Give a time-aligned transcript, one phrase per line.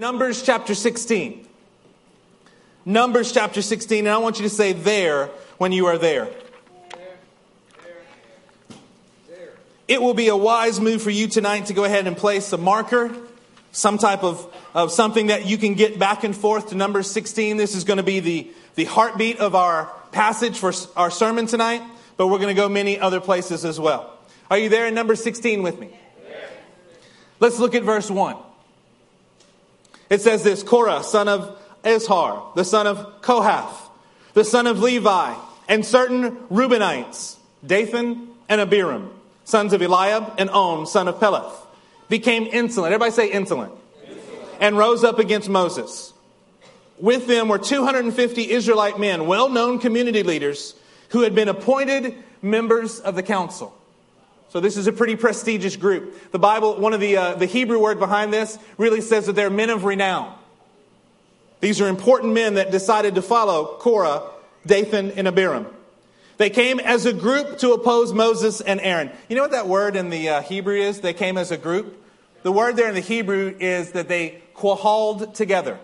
[0.00, 1.46] Numbers chapter 16.
[2.86, 5.26] Numbers chapter 16, and I want you to say there
[5.58, 6.30] when you are there.
[9.86, 12.56] It will be a wise move for you tonight to go ahead and place a
[12.56, 13.14] marker,
[13.72, 17.58] some type of, of something that you can get back and forth to Numbers 16.
[17.58, 21.82] This is going to be the, the heartbeat of our passage for our sermon tonight,
[22.16, 24.16] but we're going to go many other places as well.
[24.50, 25.90] Are you there in number 16 with me?
[27.38, 28.36] Let's look at verse 1.
[30.10, 33.88] It says this Korah, son of Izhar, the son of Kohath,
[34.34, 35.34] the son of Levi,
[35.68, 39.12] and certain Reubenites, Dathan and Abiram,
[39.44, 41.54] sons of Eliab, and On, son of Peleth,
[42.08, 42.92] became insolent.
[42.92, 43.72] Everybody say insolent.
[44.04, 44.48] insolent.
[44.60, 46.12] And rose up against Moses.
[46.98, 50.74] With them were 250 Israelite men, well known community leaders,
[51.10, 53.74] who had been appointed members of the council.
[54.50, 56.32] So this is a pretty prestigious group.
[56.32, 59.48] The Bible, one of the, uh, the Hebrew word behind this really says that they're
[59.48, 60.36] men of renown.
[61.60, 64.24] These are important men that decided to follow Korah,
[64.66, 65.66] Dathan, and Abiram.
[66.36, 69.10] They came as a group to oppose Moses and Aaron.
[69.28, 71.00] You know what that word in the uh, Hebrew is?
[71.00, 72.02] They came as a group.
[72.42, 75.78] The word there in the Hebrew is that they quahalled together.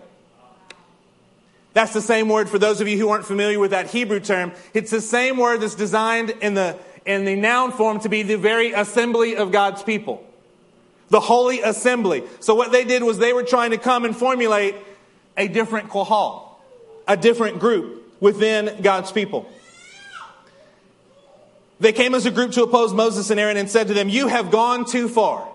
[1.73, 4.51] That's the same word for those of you who aren't familiar with that Hebrew term.
[4.73, 6.75] It's the same word that's designed in the
[7.07, 10.23] in the noun form to be the very assembly of God's people.
[11.09, 12.23] The holy assembly.
[12.41, 14.75] So what they did was they were trying to come and formulate
[15.37, 16.43] a different kohal,
[17.07, 19.49] a different group within God's people.
[21.79, 24.27] They came as a group to oppose Moses and Aaron and said to them, You
[24.27, 25.47] have gone too far.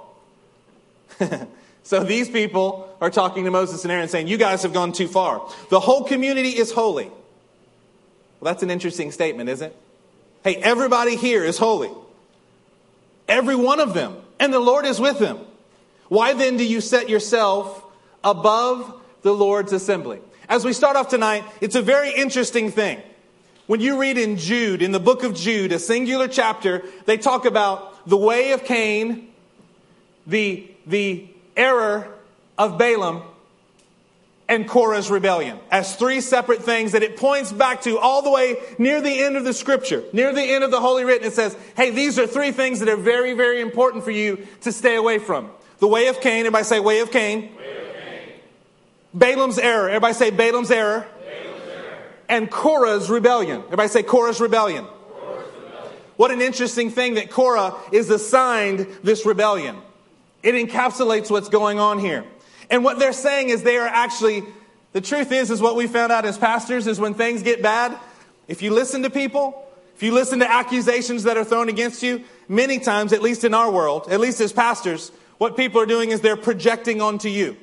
[1.83, 5.09] so these people are talking to Moses and Aaron saying, You guys have gone too
[5.09, 5.47] far.
[5.69, 7.07] The whole community is holy.
[8.41, 9.77] Well, that's an interesting statement, isn't it?
[10.45, 11.91] Hey, everybody here is holy.
[13.29, 14.17] Every one of them.
[14.41, 15.39] And the Lord is with them.
[16.09, 17.83] Why then do you set yourself
[18.25, 20.21] above the Lord's assembly?
[20.49, 23.01] As we start off tonight, it's a very interesting thing.
[23.69, 27.45] When you read in Jude, in the book of Jude, a singular chapter, they talk
[27.45, 29.33] about the way of Cain,
[30.27, 32.13] the, the error
[32.59, 33.23] of Balaam,
[34.53, 38.57] and Korah's rebellion as three separate things that it points back to all the way
[38.77, 41.27] near the end of the scripture, near the end of the Holy Written.
[41.27, 44.71] It says, hey, these are three things that are very, very important for you to
[44.71, 45.51] stay away from.
[45.79, 47.41] The way of Cain, everybody say way of Cain.
[47.41, 47.57] Way of
[47.95, 48.29] Cain.
[49.15, 51.07] Balaam's error, everybody say Balaam's error.
[51.25, 51.99] Balaam's error.
[52.29, 53.63] And Korah's rebellion.
[53.63, 54.85] Everybody say Korah's rebellion.
[54.85, 55.93] Korah's rebellion.
[56.19, 59.79] What an interesting thing that Korah is assigned this rebellion.
[60.43, 62.27] It encapsulates what's going on here.
[62.73, 64.43] And what they're saying is they are actually,
[64.93, 67.97] the truth is, is what we found out as pastors is when things get bad,
[68.49, 72.25] if you listen to people, if you listen to accusations that are thrown against you,
[72.49, 76.13] many times, at least in our world, at least as pastors, what people are doing
[76.13, 77.59] is they're projecting onto you.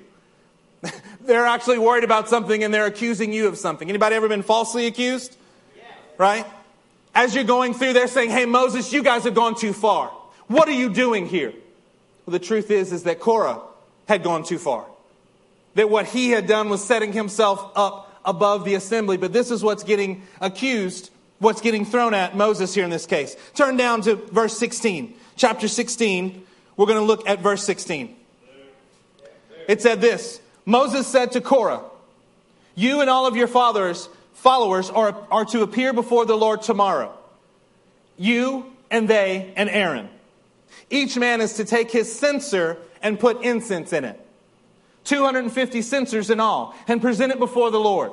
[1.21, 3.89] they're actually worried about something and they're accusing you of something.
[3.89, 5.35] Anybody ever been falsely accused?
[6.19, 6.45] Right?
[7.15, 10.09] As you're going through, they're saying, Hey, Moses, you guys have gone too far.
[10.45, 11.53] What are you doing here?
[12.27, 13.61] Well, the truth is, is that Korah
[14.07, 14.85] had gone too far
[15.75, 19.18] that what he had done was setting himself up above the assembly.
[19.18, 21.09] But this is what's getting accused,
[21.40, 23.35] what's getting thrown at Moses here in this case.
[23.53, 25.13] Turn down to verse 16.
[25.35, 28.16] Chapter 16, we're going to look at verse 16.
[29.68, 31.84] It said this Moses said to Korah,
[32.75, 37.16] You and all of your fathers, followers are, are to appear before the Lord tomorrow.
[38.18, 40.09] You and they and Aaron.
[40.90, 44.19] Each man is to take his censer and put incense in it.
[45.09, 48.11] 250 censers in all, and present it before the Lord.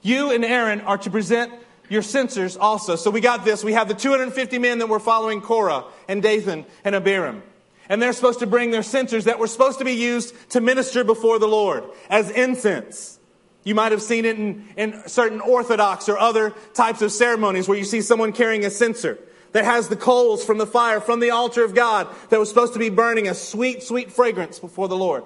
[0.00, 1.52] You and Aaron are to present
[1.90, 2.96] your censers also.
[2.96, 3.62] So we got this.
[3.62, 7.42] We have the 250 men that were following Korah and Dathan and Abiram.
[7.90, 11.04] And they're supposed to bring their censers that were supposed to be used to minister
[11.04, 13.18] before the Lord as incense.
[13.62, 17.76] You might have seen it in, in certain Orthodox or other types of ceremonies where
[17.76, 19.18] you see someone carrying a censer
[19.52, 22.72] that has the coals from the fire from the altar of God that was supposed
[22.72, 25.24] to be burning a sweet, sweet fragrance before the Lord.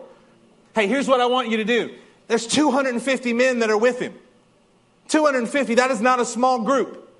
[0.78, 1.92] Hey, here's what I want you to do.
[2.28, 4.14] There's 250 men that are with him.
[5.08, 7.10] 250, that is not a small group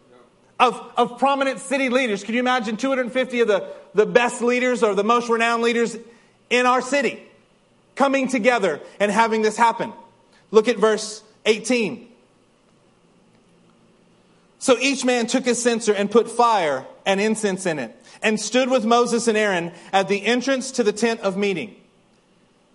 [0.61, 2.23] of, of prominent city leaders.
[2.23, 5.97] Can you imagine 250 of the, the best leaders or the most renowned leaders
[6.51, 7.21] in our city
[7.97, 9.93] coming together and having this happen?
[10.53, 12.09] Look at verse 18.
[14.61, 18.71] So each man took his censer and put fire and incense in it, and stood
[18.71, 21.75] with Moses and Aaron at the entrance to the tent of meeting.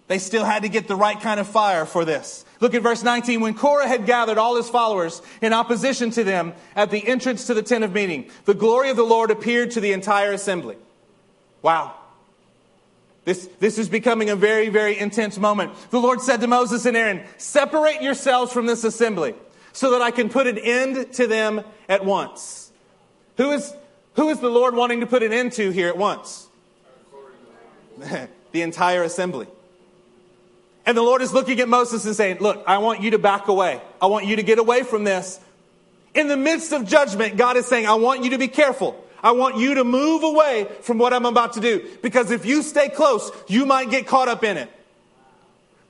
[0.07, 2.44] They still had to get the right kind of fire for this.
[2.59, 3.41] Look at verse 19.
[3.41, 7.53] When Korah had gathered all his followers in opposition to them at the entrance to
[7.53, 10.77] the tent of meeting, the glory of the Lord appeared to the entire assembly.
[11.61, 11.95] Wow.
[13.25, 15.71] This, this is becoming a very, very intense moment.
[15.91, 19.35] The Lord said to Moses and Aaron, Separate yourselves from this assembly
[19.71, 22.71] so that I can put an end to them at once.
[23.38, 23.73] Who is,
[24.15, 26.47] who is the Lord wanting to put an end to here at once?
[28.51, 29.47] the entire assembly.
[30.85, 33.47] And the Lord is looking at Moses and saying, Look, I want you to back
[33.47, 33.81] away.
[34.01, 35.39] I want you to get away from this.
[36.13, 39.03] In the midst of judgment, God is saying, I want you to be careful.
[39.24, 41.89] I want you to move away from what I'm about to do.
[42.01, 44.69] Because if you stay close, you might get caught up in it.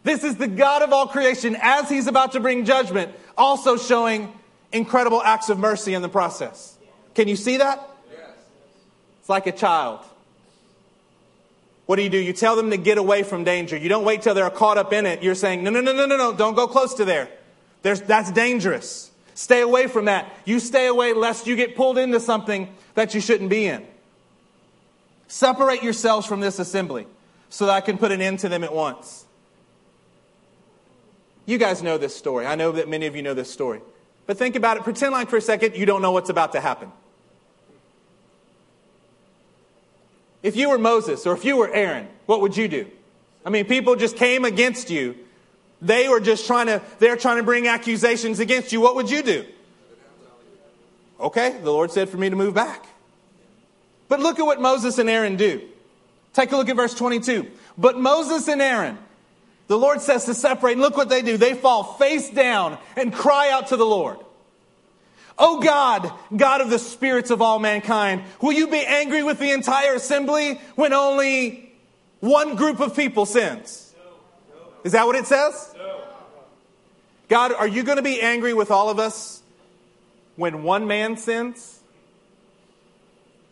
[0.03, 4.31] This is the God of all creation as he's about to bring judgment, also showing
[4.71, 6.77] incredible acts of mercy in the process.
[7.15, 7.89] Can you see that?
[8.11, 8.29] Yes.
[9.21, 10.01] It's like a child.
[11.85, 12.17] What do you do?
[12.17, 13.75] You tell them to get away from danger.
[13.75, 15.21] You don't wait till they're caught up in it.
[15.21, 17.29] You're saying, no, no, no, no, no, no, don't go close to there.
[17.81, 19.11] There's, that's dangerous.
[19.35, 20.31] Stay away from that.
[20.45, 23.85] You stay away lest you get pulled into something that you shouldn't be in.
[25.27, 27.07] Separate yourselves from this assembly
[27.49, 29.25] so that I can put an end to them at once.
[31.45, 32.45] You guys know this story.
[32.45, 33.81] I know that many of you know this story.
[34.25, 34.83] But think about it.
[34.83, 36.91] Pretend like for a second you don't know what's about to happen.
[40.43, 42.85] If you were Moses or if you were Aaron, what would you do?
[43.45, 45.15] I mean, people just came against you.
[45.81, 48.79] They were just trying to, they're trying to bring accusations against you.
[48.79, 49.45] What would you do?
[51.19, 52.85] Okay, the Lord said for me to move back.
[54.09, 55.61] But look at what Moses and Aaron do.
[56.33, 57.49] Take a look at verse 22.
[57.77, 58.97] But Moses and Aaron,
[59.67, 61.37] the Lord says to separate, and look what they do.
[61.37, 64.17] They fall face down and cry out to the Lord.
[65.37, 69.51] Oh God, God of the spirits of all mankind, will you be angry with the
[69.51, 71.71] entire assembly when only
[72.19, 73.93] one group of people sins?
[74.83, 75.75] Is that what it says?
[77.29, 79.41] God, are you going to be angry with all of us
[80.35, 81.79] when one man sins?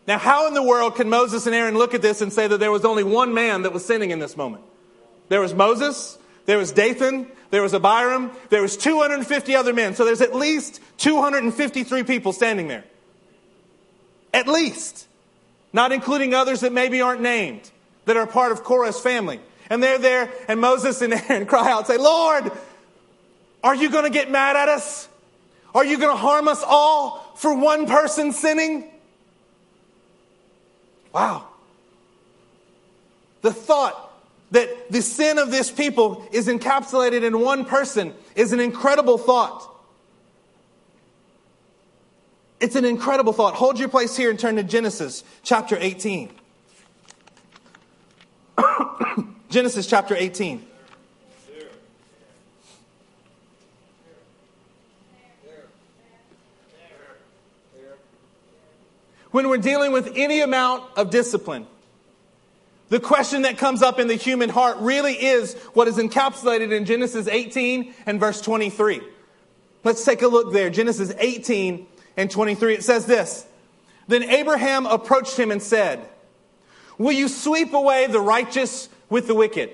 [0.06, 2.58] Now, how in the world can Moses and Aaron look at this and say that
[2.58, 4.64] there was only one man that was sinning in this moment?
[5.28, 9.94] There was Moses, there was Dathan, there was Abiram, there was 250 other men.
[9.94, 12.84] So there's at least 253 people standing there.
[14.32, 15.06] At least.
[15.72, 17.70] Not including others that maybe aren't named,
[18.04, 19.40] that are part of Korah's family.
[19.70, 22.52] And they're there, and Moses and Aaron cry out, say, Lord,
[23.64, 25.08] are you going to get mad at us?
[25.74, 28.90] Are you going to harm us all for one person sinning?
[31.12, 31.46] Wow.
[33.40, 34.11] The thought
[34.52, 39.68] that the sin of this people is encapsulated in one person is an incredible thought.
[42.60, 43.54] It's an incredible thought.
[43.54, 46.30] Hold your place here and turn to Genesis chapter 18.
[49.50, 50.66] Genesis chapter 18.
[59.30, 61.66] When we're dealing with any amount of discipline,
[62.92, 66.84] the question that comes up in the human heart really is what is encapsulated in
[66.84, 69.00] Genesis 18 and verse 23.
[69.82, 70.68] Let's take a look there.
[70.68, 71.86] Genesis 18
[72.18, 72.74] and 23.
[72.74, 73.46] It says this
[74.08, 76.06] Then Abraham approached him and said,
[76.98, 79.70] Will you sweep away the righteous with the wicked?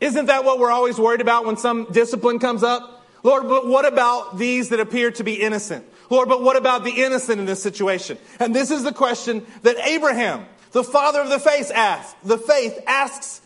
[0.00, 3.06] Isn't that what we're always worried about when some discipline comes up?
[3.22, 5.86] Lord, but what about these that appear to be innocent?
[6.10, 8.18] Lord, but what about the innocent in this situation?
[8.40, 12.82] And this is the question that Abraham the father of the faith asks, the faith
[12.86, 13.40] asks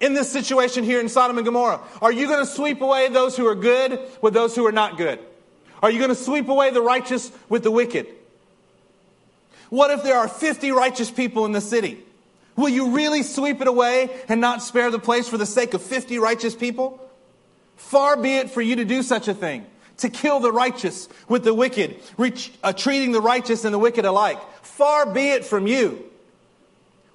[0.00, 3.36] in this situation here in Sodom and Gomorrah, are you going to sweep away those
[3.36, 5.18] who are good with those who are not good?
[5.82, 8.06] Are you going to sweep away the righteous with the wicked?
[9.70, 12.02] What if there are 50 righteous people in the city?
[12.56, 15.82] Will you really sweep it away and not spare the place for the sake of
[15.82, 17.00] 50 righteous people?
[17.76, 19.64] Far be it for you to do such a thing,
[19.98, 21.96] to kill the righteous with the wicked,
[22.62, 24.38] uh, treating the righteous and the wicked alike.
[24.62, 26.09] Far be it from you.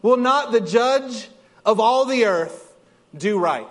[0.05, 1.29] Will not the judge
[1.65, 2.71] of all the earth
[3.17, 3.65] do right?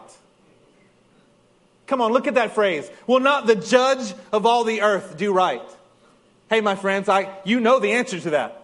[1.87, 2.91] Come on, look at that phrase.
[3.07, 5.63] Will not the judge of all the earth do right?
[6.51, 8.61] Hey, my friends, I, you know the answer to that.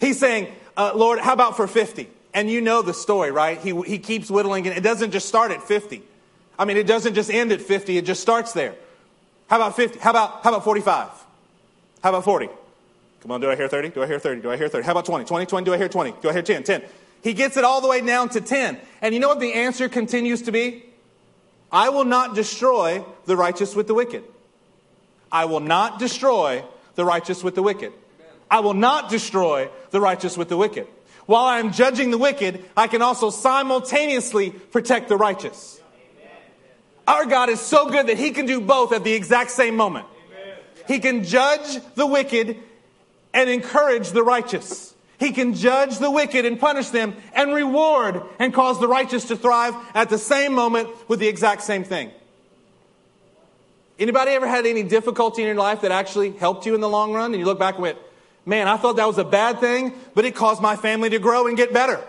[0.00, 2.10] He's saying, uh, Lord, how about for 50?
[2.34, 3.58] And you know the story, right?
[3.58, 6.02] He, he keeps whittling, and it doesn't just start at 50.
[6.58, 8.74] I mean, it doesn't just end at 50, it just starts there.
[9.46, 9.98] How about 50?
[9.98, 11.08] How about, how about 45?
[12.02, 12.50] How about 40?
[13.22, 13.90] Come on, do I hear 30?
[13.90, 14.40] Do I hear 30?
[14.42, 14.84] Do I hear 30?
[14.84, 15.24] How about 20?
[15.24, 16.14] 20, 20, do I hear 20?
[16.20, 16.64] Do I hear 10?
[16.64, 16.82] 10.
[17.22, 18.76] He gets it all the way down to 10.
[19.00, 20.84] And you know what the answer continues to be?
[21.70, 24.24] I will not destroy the righteous with the wicked.
[25.30, 26.64] I will not destroy
[26.96, 27.92] the righteous with the wicked.
[28.50, 30.88] I will not destroy the righteous with the wicked.
[31.26, 35.80] While I am judging the wicked, I can also simultaneously protect the righteous.
[37.06, 40.06] Our God is so good that He can do both at the exact same moment.
[40.88, 42.58] He can judge the wicked
[43.34, 44.94] and encourage the righteous.
[45.18, 49.36] He can judge the wicked and punish them and reward and cause the righteous to
[49.36, 52.10] thrive at the same moment with the exact same thing.
[53.98, 57.12] Anybody ever had any difficulty in your life that actually helped you in the long
[57.12, 57.98] run and you look back and went,
[58.44, 61.46] man, I thought that was a bad thing, but it caused my family to grow
[61.46, 62.02] and get better.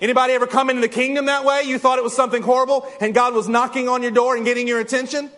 [0.00, 1.64] Anybody ever come into the kingdom that way?
[1.64, 4.66] You thought it was something horrible and God was knocking on your door and getting
[4.66, 5.30] your attention?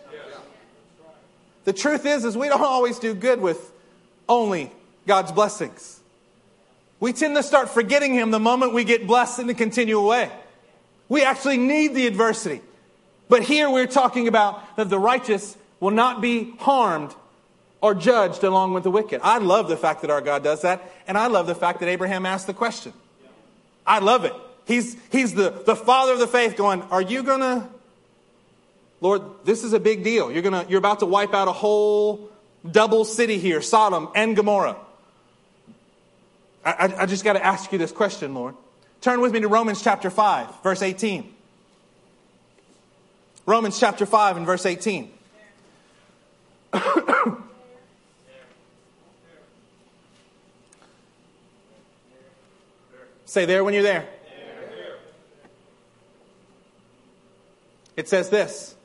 [1.65, 3.73] The truth is, is we don't always do good with
[4.29, 4.71] only
[5.07, 5.99] God's blessings.
[6.99, 10.31] We tend to start forgetting Him the moment we get blessed in a continual way.
[11.09, 12.61] We actually need the adversity.
[13.29, 17.13] But here we're talking about that the righteous will not be harmed
[17.81, 19.21] or judged along with the wicked.
[19.23, 21.89] I love the fact that our God does that, and I love the fact that
[21.89, 22.93] Abraham asked the question.
[23.85, 24.33] I love it.
[24.65, 27.67] He's, he's the, the father of the faith going, Are you going to
[28.99, 30.31] Lord, this is a big deal.
[30.31, 32.29] You're, gonna, you're about to wipe out a whole
[32.69, 34.77] double city here, Sodom and Gomorrah.
[36.71, 38.55] I, I, just got to ask you this question, Lord.
[38.99, 41.33] Turn with me to Romans chapter 5, verse 18.
[43.45, 45.09] Romans chapter 5 and verse 18.
[53.25, 54.09] Say there when you're there.
[57.95, 58.75] It says this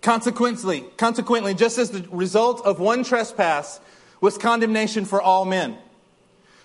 [0.00, 3.80] Consequently, consequently, just as the result of one trespass
[4.22, 5.76] was condemnation for all men,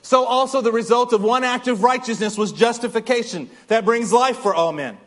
[0.02, 4.54] so also the result of one act of righteousness was justification that brings life for
[4.54, 4.98] all men.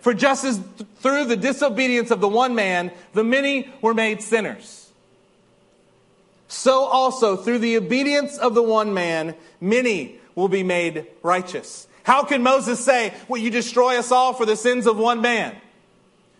[0.00, 0.60] For just as
[1.00, 4.90] through the disobedience of the one man, the many were made sinners,
[6.48, 11.86] so also through the obedience of the one man, many will be made righteous.
[12.04, 15.54] How can Moses say, Will you destroy us all for the sins of one man?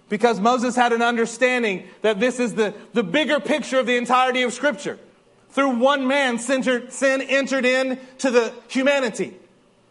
[0.09, 4.43] Because Moses had an understanding that this is the, the bigger picture of the entirety
[4.43, 4.99] of Scripture.
[5.59, 6.63] Through one man, sin
[7.21, 9.35] entered into the humanity.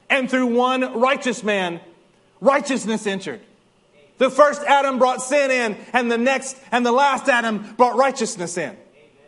[0.09, 1.81] And through one righteous man,
[2.39, 3.41] righteousness entered.
[4.17, 8.57] The first Adam brought sin in, and the next and the last Adam brought righteousness
[8.57, 8.77] in.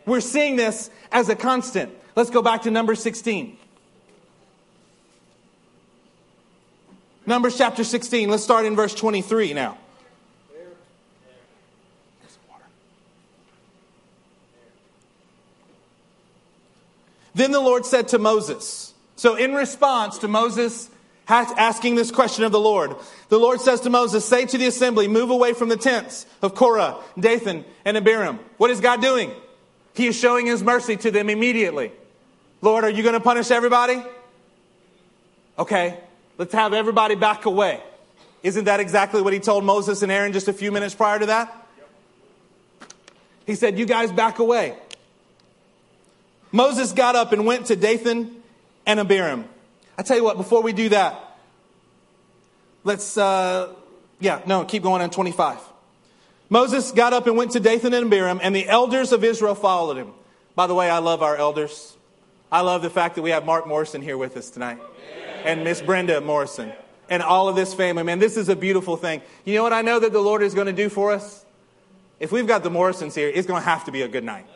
[0.06, 1.92] We're seeing this as a constant.
[2.16, 3.58] Let's go back to number 16.
[7.26, 8.30] Numbers chapter 16.
[8.30, 9.76] Let's start in verse 23 now.
[17.34, 20.90] Then the Lord said to Moses, so in response to Moses
[21.28, 22.96] asking this question of the Lord,
[23.28, 26.54] the Lord says to Moses, say to the assembly, move away from the tents of
[26.54, 28.40] Korah, Dathan, and Abiram.
[28.56, 29.30] What is God doing?
[29.94, 31.92] He is showing his mercy to them immediately.
[32.62, 34.02] Lord, are you going to punish everybody?
[35.58, 35.98] Okay,
[36.38, 37.82] let's have everybody back away.
[38.42, 41.26] Isn't that exactly what he told Moses and Aaron just a few minutes prior to
[41.26, 41.68] that?
[43.46, 44.74] He said, You guys back away.
[46.52, 48.42] Moses got up and went to Dathan
[48.86, 49.44] and Abiram.
[49.96, 51.18] I tell you what, before we do that,
[52.84, 53.72] let's, uh,
[54.18, 55.58] yeah, no, keep going on 25.
[56.48, 59.96] Moses got up and went to Dathan and Abiram, and the elders of Israel followed
[59.96, 60.12] him.
[60.56, 61.96] By the way, I love our elders.
[62.50, 64.78] I love the fact that we have Mark Morrison here with us tonight,
[65.44, 66.72] and Miss Brenda Morrison,
[67.08, 68.02] and all of this family.
[68.02, 69.22] Man, this is a beautiful thing.
[69.44, 71.44] You know what I know that the Lord is going to do for us?
[72.18, 74.46] If we've got the Morrisons here, it's going to have to be a good night.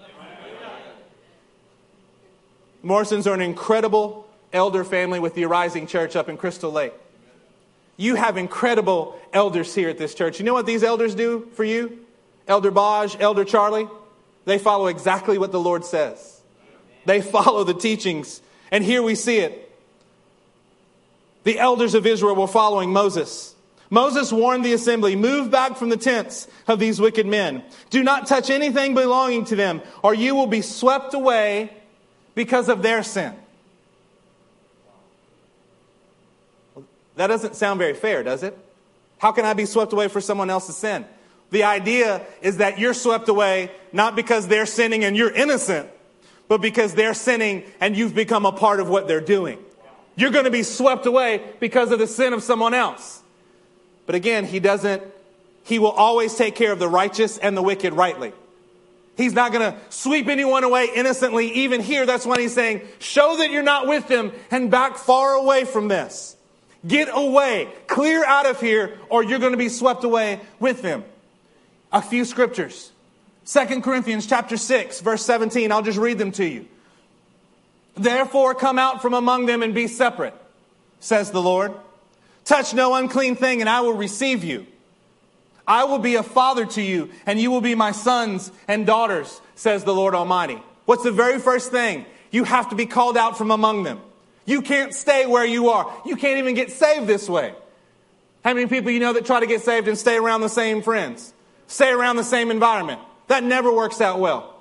[2.84, 6.92] Morrisons are an incredible elder family with the Arising Church up in Crystal Lake.
[7.96, 10.38] You have incredible elders here at this church.
[10.38, 12.04] You know what these elders do for you?
[12.46, 13.88] Elder Baj, Elder Charlie?
[14.44, 16.42] They follow exactly what the Lord says.
[17.06, 18.42] They follow the teachings.
[18.70, 19.72] And here we see it.
[21.44, 23.54] The elders of Israel were following Moses.
[23.88, 27.64] Moses warned the assembly, move back from the tents of these wicked men.
[27.88, 31.70] Do not touch anything belonging to them, or you will be swept away
[32.34, 33.34] because of their sin.
[37.16, 38.58] That doesn't sound very fair, does it?
[39.18, 41.04] How can I be swept away for someone else's sin?
[41.50, 45.88] The idea is that you're swept away not because they're sinning and you're innocent,
[46.48, 49.58] but because they're sinning and you've become a part of what they're doing.
[50.16, 53.22] You're going to be swept away because of the sin of someone else.
[54.06, 55.02] But again, he doesn't,
[55.64, 58.32] he will always take care of the righteous and the wicked rightly.
[59.16, 61.52] He's not going to sweep anyone away innocently.
[61.52, 65.34] Even here, that's why he's saying, show that you're not with them and back far
[65.34, 66.36] away from this.
[66.86, 71.04] Get away, clear out of here, or you're going to be swept away with them.
[71.92, 72.90] A few scriptures.
[73.44, 75.70] Second Corinthians chapter 6, verse 17.
[75.70, 76.66] I'll just read them to you.
[77.94, 80.34] Therefore, come out from among them and be separate,
[80.98, 81.72] says the Lord.
[82.44, 84.66] Touch no unclean thing, and I will receive you.
[85.66, 89.40] I will be a father to you, and you will be my sons and daughters,
[89.54, 90.62] says the Lord Almighty.
[90.84, 94.00] What's the very first thing You have to be called out from among them.
[94.44, 95.90] You can't stay where you are.
[96.04, 97.54] You can't even get saved this way.
[98.42, 100.82] How many people you know that try to get saved and stay around the same
[100.82, 101.32] friends?
[101.66, 103.00] Stay around the same environment?
[103.28, 104.54] That never works out well.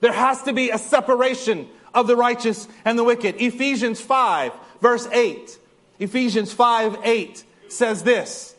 [0.00, 3.40] There has to be a separation of the righteous and the wicked.
[3.40, 5.58] Ephesians 5, verse 8.
[5.98, 8.54] Ephesians 5, 8 says this.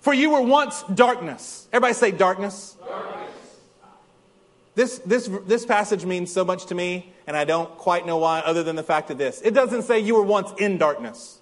[0.00, 1.68] For you were once darkness.
[1.72, 2.76] Everybody say darkness.
[2.86, 3.18] darkness.
[4.74, 8.40] This, this, this passage means so much to me, and I don't quite know why,
[8.40, 9.42] other than the fact of this.
[9.42, 11.40] It doesn't say you were once in darkness.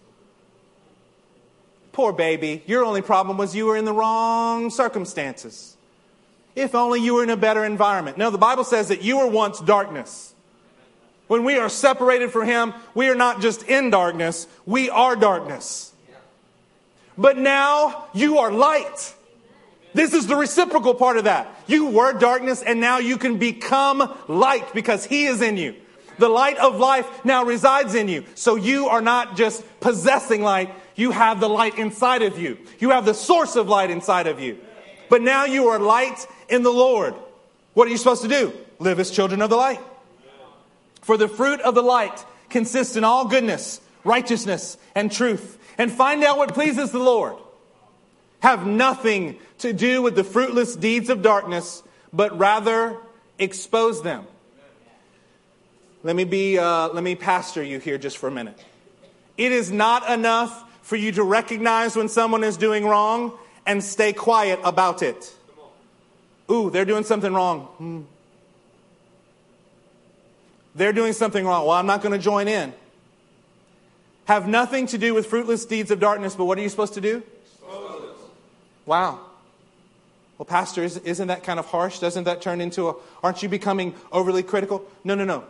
[1.92, 5.76] Poor baby, your only problem was you were in the wrong circumstances.
[6.54, 8.16] If only you were in a better environment.
[8.16, 10.34] No, the Bible says that you were once darkness.
[11.26, 15.92] When we are separated from Him, we are not just in darkness, we are darkness.
[17.18, 19.14] But now you are light.
[19.94, 21.48] This is the reciprocal part of that.
[21.66, 25.74] You were darkness and now you can become light because He is in you.
[26.18, 28.24] The light of life now resides in you.
[28.34, 32.58] So you are not just possessing light, you have the light inside of you.
[32.78, 34.58] You have the source of light inside of you.
[35.08, 37.14] But now you are light in the Lord.
[37.74, 38.52] What are you supposed to do?
[38.78, 39.80] Live as children of the light.
[41.02, 45.58] For the fruit of the light consists in all goodness, righteousness, and truth.
[45.78, 47.36] And find out what pleases the Lord
[48.40, 52.96] have nothing to do with the fruitless deeds of darkness, but rather
[53.38, 54.26] expose them.
[56.02, 58.62] Let me be, uh, let me pastor you here just for a minute.
[59.36, 64.12] It is not enough for you to recognize when someone is doing wrong and stay
[64.12, 65.34] quiet about it.
[66.50, 67.62] Ooh, they're doing something wrong.
[67.62, 68.02] Hmm.
[70.76, 71.66] They're doing something wrong.
[71.66, 72.72] Well, I'm not going to join in.
[74.26, 77.00] Have nothing to do with fruitless deeds of darkness, but what are you supposed to
[77.00, 77.22] do?
[78.84, 79.20] Wow.
[80.38, 81.98] Well, Pastor, isn't that kind of harsh?
[81.98, 84.84] Doesn't that turn into a, aren't you becoming overly critical?
[85.02, 85.44] No, no, no.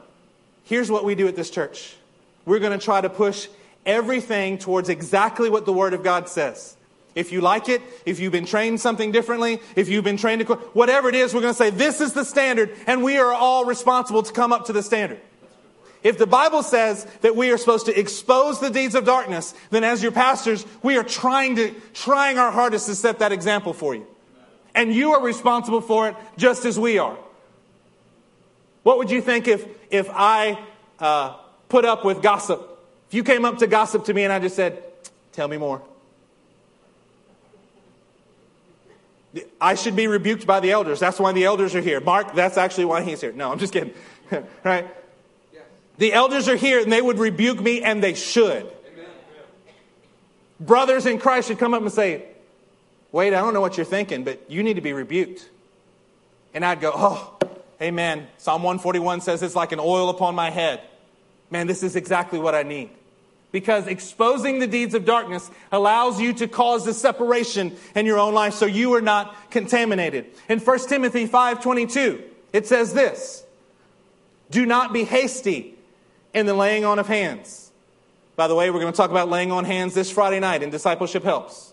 [0.65, 1.97] Here's what we do at this church
[2.45, 3.49] we're going to try to push
[3.85, 6.77] everything towards exactly what the Word of God says.
[7.15, 10.55] If you like it, if you've been trained something differently, if you've been trained to,
[10.55, 13.65] whatever it is, we're going to say this is the standard, and we are all
[13.65, 15.21] responsible to come up to the standard.
[16.07, 19.83] If the Bible says that we are supposed to expose the deeds of darkness, then
[19.83, 23.93] as your pastors, we are trying to, trying our hardest to set that example for
[23.93, 24.07] you.
[24.73, 27.17] And you are responsible for it just as we are.
[28.85, 30.61] What would you think if, if I
[31.01, 31.39] uh,
[31.69, 32.63] put up with gossip?
[33.09, 34.81] If you came up to gossip to me and I just said,
[35.33, 35.83] tell me more.
[39.61, 41.01] I should be rebuked by the elders.
[41.01, 42.01] That's why the elders are here.
[42.01, 43.33] Mark, that's actually why he's here.
[43.33, 43.93] No, I'm just kidding.
[44.63, 44.87] right?
[45.99, 48.65] The elders are here and they would rebuke me, and they should.
[48.65, 49.11] Amen.
[50.61, 52.25] Brothers in Christ should come up and say,
[53.13, 55.49] Wait, I don't know what you're thinking, but you need to be rebuked.
[56.53, 57.39] And I'd go, Oh,
[57.81, 58.27] amen.
[58.37, 60.83] Psalm 141 says it's like an oil upon my head.
[61.51, 62.91] Man, this is exactly what I need.
[63.53, 68.35] Because exposing the deeds of darkness allows you to cause the separation in your own
[68.35, 70.27] life so you are not contaminated.
[70.49, 73.45] In 1 Timothy 5:22, it says this:
[74.51, 75.76] Do not be hasty
[76.37, 77.73] and the laying on of hands.
[78.37, 80.69] By the way, we're going to talk about laying on hands this Friday night in
[80.69, 81.73] Discipleship Helps.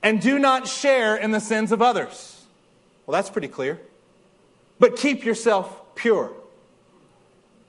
[0.00, 2.44] And do not share in the sins of others.
[3.04, 3.80] Well, that's pretty clear.
[4.78, 6.32] But keep yourself pure.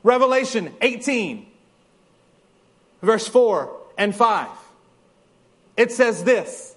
[0.03, 1.47] Revelation 18,
[3.01, 4.47] verse 4 and 5.
[5.75, 6.75] It says this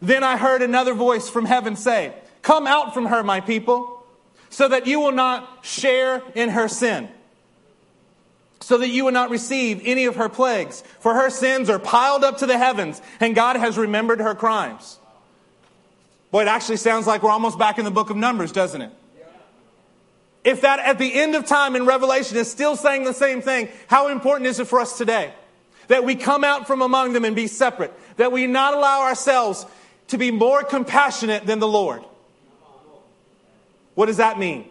[0.00, 4.04] Then I heard another voice from heaven say, Come out from her, my people,
[4.50, 7.08] so that you will not share in her sin
[8.60, 10.82] so that you would not receive any of her plagues.
[11.00, 14.98] For her sins are piled up to the heavens, and God has remembered her crimes.
[16.30, 18.92] Boy, it actually sounds like we're almost back in the book of Numbers, doesn't it?
[20.44, 23.68] If that at the end of time in Revelation is still saying the same thing,
[23.88, 25.32] how important is it for us today?
[25.88, 27.92] That we come out from among them and be separate.
[28.16, 29.66] That we not allow ourselves
[30.08, 32.02] to be more compassionate than the Lord.
[33.96, 34.68] What does that mean?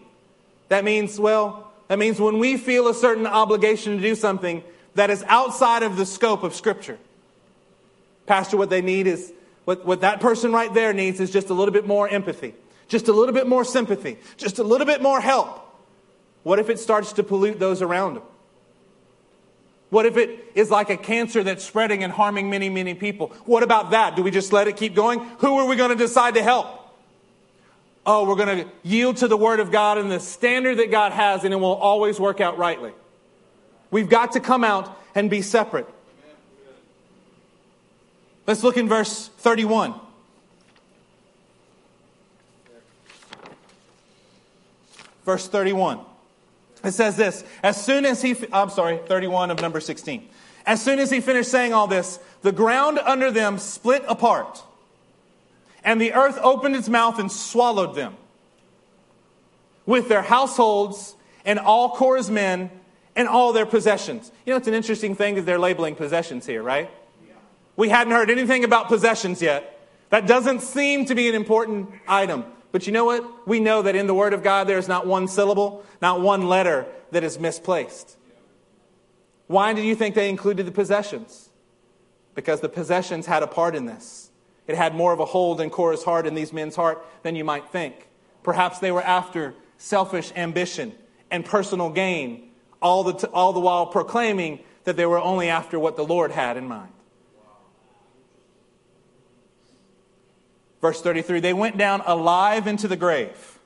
[0.69, 4.63] That means, well, that means when we feel a certain obligation to do something
[4.95, 6.97] that is outside of the scope of Scripture.
[8.25, 9.31] Pastor, what they need is,
[9.65, 12.55] what, what that person right there needs is just a little bit more empathy,
[12.87, 15.61] just a little bit more sympathy, just a little bit more help.
[16.43, 18.23] What if it starts to pollute those around them?
[19.89, 23.27] What if it is like a cancer that's spreading and harming many, many people?
[23.45, 24.15] What about that?
[24.15, 25.19] Do we just let it keep going?
[25.39, 26.67] Who are we going to decide to help?
[28.05, 31.11] Oh, we're going to yield to the Word of God and the standard that God
[31.11, 32.91] has, and it will always work out rightly.
[33.91, 35.87] We've got to come out and be separate.
[38.47, 39.95] Let's look in verse 31.
[45.23, 45.99] Verse 31.
[46.83, 50.29] It says this As soon as he, I'm sorry, 31 of number 16.
[50.67, 54.63] As soon as he finished saying all this, the ground under them split apart,
[55.85, 58.17] and the earth opened its mouth and swallowed them
[59.85, 62.71] with their households and all Korah's men
[63.15, 64.31] and all their possessions.
[64.45, 66.89] You know, it's an interesting thing that they're labeling possessions here, right?
[67.77, 69.71] We hadn't heard anything about possessions yet.
[70.09, 72.45] That doesn't seem to be an important item.
[72.71, 73.47] But you know what?
[73.47, 76.87] We know that in the Word of God, there's not one syllable, not one letter
[77.11, 78.17] that is misplaced.
[79.47, 81.49] Why do you think they included the possessions?
[82.33, 84.24] Because the possessions had a part in this.
[84.67, 87.43] It had more of a hold in Korah's heart and these men's heart than you
[87.43, 88.07] might think.
[88.43, 90.93] Perhaps they were after selfish ambition
[91.29, 92.49] and personal gain,
[92.81, 96.31] all the, t- all the while proclaiming that they were only after what the Lord
[96.31, 96.91] had in mind.
[100.81, 103.59] Verse 33 They went down alive into the grave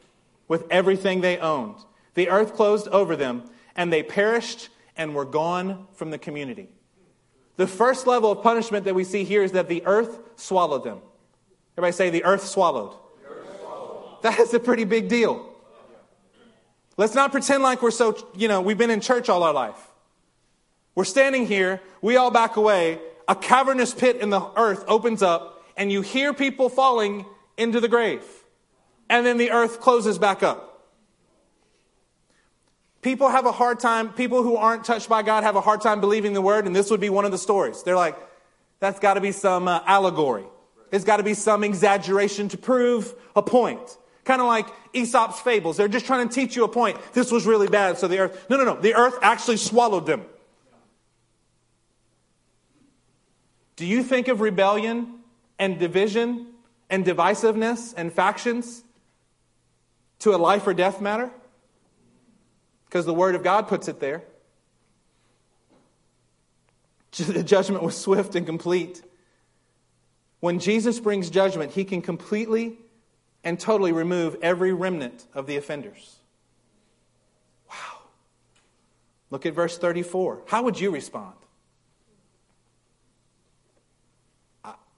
[0.47, 1.75] with everything they owned.
[2.13, 3.43] The earth closed over them,
[3.75, 6.69] and they perished and were gone from the community.
[7.59, 11.01] The first level of punishment that we see here is that the earth swallowed them.
[11.73, 12.93] Everybody say, the earth swallowed.
[13.21, 14.21] The earth swallowed.
[14.21, 15.45] That is a pretty big deal.
[16.95, 19.75] Let's not pretend like we're so, you know, we've been in church all our life.
[20.95, 25.61] We're standing here, we all back away, a cavernous pit in the earth opens up,
[25.75, 27.25] and you hear people falling
[27.57, 28.23] into the grave.
[29.09, 30.68] And then the earth closes back up.
[33.01, 36.01] People have a hard time, people who aren't touched by God have a hard time
[36.01, 37.81] believing the word, and this would be one of the stories.
[37.83, 38.17] They're like,
[38.79, 40.45] that's got to be some uh, allegory.
[40.91, 43.97] It's got to be some exaggeration to prove a point.
[44.25, 45.77] Kind of like Aesop's fables.
[45.77, 46.97] They're just trying to teach you a point.
[47.13, 48.45] This was really bad, so the earth.
[48.49, 48.75] No, no, no.
[48.79, 50.25] The earth actually swallowed them.
[53.75, 55.19] Do you think of rebellion
[55.57, 56.47] and division
[56.89, 58.83] and divisiveness and factions
[60.19, 61.31] to a life or death matter?
[62.89, 64.23] Because the Word of God puts it there.
[67.11, 69.03] The judgment was swift and complete.
[70.39, 72.77] When Jesus brings judgment, he can completely
[73.43, 76.17] and totally remove every remnant of the offenders.
[77.69, 77.99] Wow.
[79.31, 80.43] Look at verse 34.
[80.47, 81.35] How would you respond?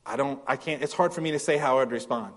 [0.05, 2.33] I don't, I can't, it's hard for me to say how I'd respond.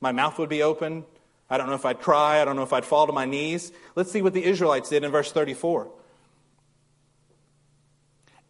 [0.00, 1.04] My mouth would be open.
[1.50, 2.40] I don't know if I'd cry.
[2.40, 3.72] I don't know if I'd fall to my knees.
[3.94, 5.90] Let's see what the Israelites did in verse 34.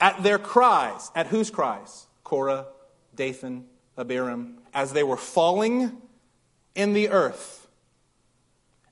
[0.01, 2.07] At their cries, at whose cries?
[2.25, 2.67] Korah,
[3.15, 5.97] Dathan, Abiram, as they were falling
[6.75, 7.67] in the earth.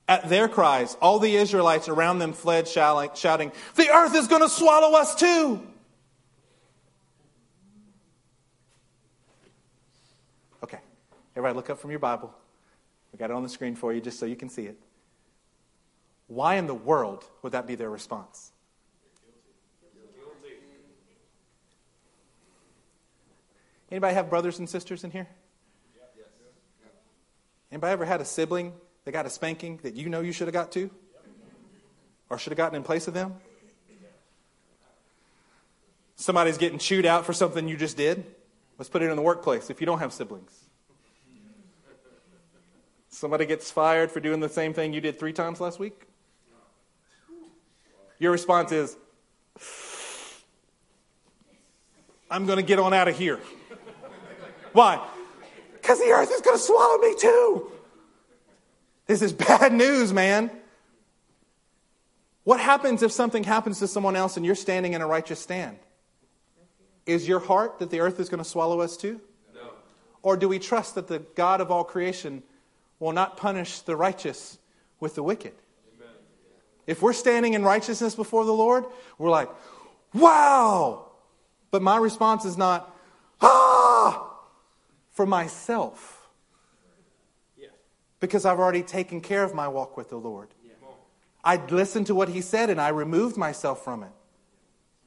[0.07, 4.49] At their cries, all the Israelites around them fled, shouting, The earth is going to
[4.49, 5.65] swallow us too.
[10.63, 10.79] Okay,
[11.35, 12.33] everybody, look up from your Bible.
[13.13, 14.77] We got it on the screen for you just so you can see it.
[16.27, 18.51] Why in the world would that be their response?
[23.91, 25.27] Anybody have brothers and sisters in here?
[27.71, 28.73] Anybody ever had a sibling
[29.05, 30.89] that got a spanking that you know you should have got to?
[32.29, 33.35] Or should have gotten in place of them?
[36.15, 38.25] Somebody's getting chewed out for something you just did?
[38.79, 40.62] Let's put it in the workplace if you don't have siblings.
[43.13, 46.07] Somebody gets fired for doing the same thing you did three times last week?
[48.17, 48.97] Your response is,
[52.31, 53.39] I'm going to get on out of here.
[54.71, 55.07] Why?
[55.73, 57.71] Because the earth is going to swallow me too.
[59.05, 60.49] This is bad news, man.
[62.45, 65.77] What happens if something happens to someone else and you're standing in a righteous stand?
[67.05, 69.21] Is your heart that the earth is going to swallow us too?
[69.53, 69.69] No.
[70.23, 72.41] Or do we trust that the God of all creation
[73.03, 74.57] will not punish the righteous
[74.99, 75.53] with the wicked.
[75.95, 76.15] Amen.
[76.87, 78.85] If we're standing in righteousness before the Lord,
[79.17, 79.49] we're like,
[80.13, 81.11] wow.
[81.69, 82.95] But my response is not,
[83.41, 84.33] ah,
[85.11, 86.21] for myself.
[88.19, 90.47] Because I've already taken care of my walk with the Lord.
[91.43, 94.11] I listened to what he said and I removed myself from it.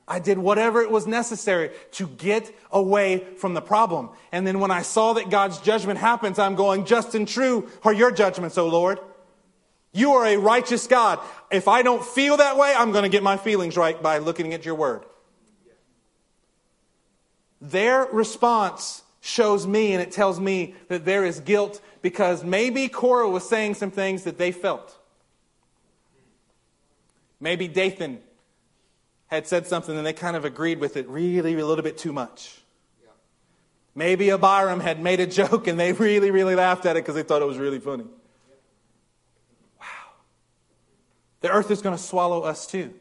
[0.09, 4.11] I did whatever it was necessary to get away from the problem.
[4.31, 7.93] And then when I saw that God's judgment happens, I'm going, just and true are
[7.93, 9.01] your judgments, O Lord.
[9.93, 11.19] You are a righteous God.
[11.51, 14.55] If I don't feel that way, I'm going to get my feelings right by looking
[14.55, 15.05] at your word.
[17.61, 23.29] Their response shows me and it tells me that there is guilt because maybe Korah
[23.29, 24.97] was saying some things that they felt.
[27.41, 28.21] Maybe Dathan
[29.29, 32.13] had said something and they kind of agreed with it really a little bit too
[32.13, 32.61] much.
[33.95, 37.23] Maybe Abiram had made a joke and they really, really laughed at it because they
[37.23, 38.05] thought it was really funny.
[39.81, 39.87] Wow.
[41.41, 42.95] The earth is going to swallow us too.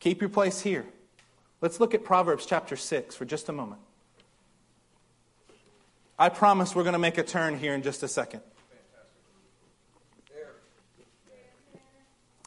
[0.00, 0.84] Keep your place here.
[1.60, 3.80] Let's look at Proverbs chapter 6 for just a moment.
[6.18, 8.42] I promise we're going to make a turn here in just a second.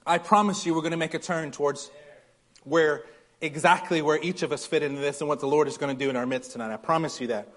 [0.10, 1.91] I promise you we're going to make a turn towards
[2.63, 3.04] where
[3.41, 6.04] exactly where each of us fit into this and what the Lord is going to
[6.04, 6.74] do in our midst tonight.
[6.74, 7.48] I promise you that.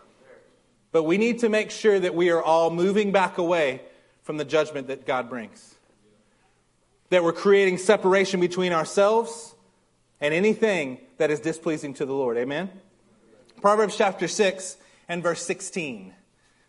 [0.92, 3.80] But we need to make sure that we are all moving back away
[4.22, 5.76] from the judgment that God brings.
[7.08, 9.54] That we're creating separation between ourselves
[10.20, 12.36] and anything that is displeasing to the Lord.
[12.36, 12.70] Amen?
[13.62, 14.76] Proverbs chapter 6
[15.08, 16.12] and verse 16.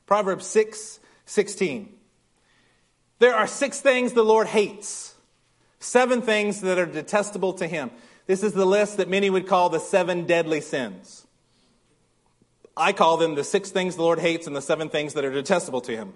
[0.06, 1.94] Proverbs 6 16.
[3.20, 5.13] There are six things the Lord hates,
[5.84, 7.92] seven things that are detestable to him.
[8.26, 11.28] This is the list that many would call the seven deadly sins.
[12.76, 15.32] I call them the six things the Lord hates and the seven things that are
[15.32, 16.14] detestable to him.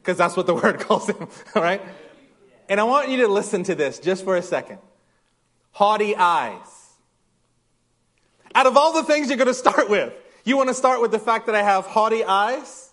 [0.00, 1.82] Because that's what the word calls them, all right?
[2.68, 4.78] And I want you to listen to this just for a second.
[5.72, 6.66] Haughty eyes.
[8.54, 10.12] Out of all the things you're going to start with,
[10.44, 12.92] you want to start with the fact that I have haughty eyes?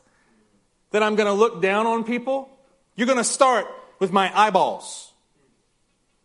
[0.92, 2.50] That I'm going to look down on people?
[2.96, 3.66] You're going to start
[4.00, 5.09] with my eyeballs.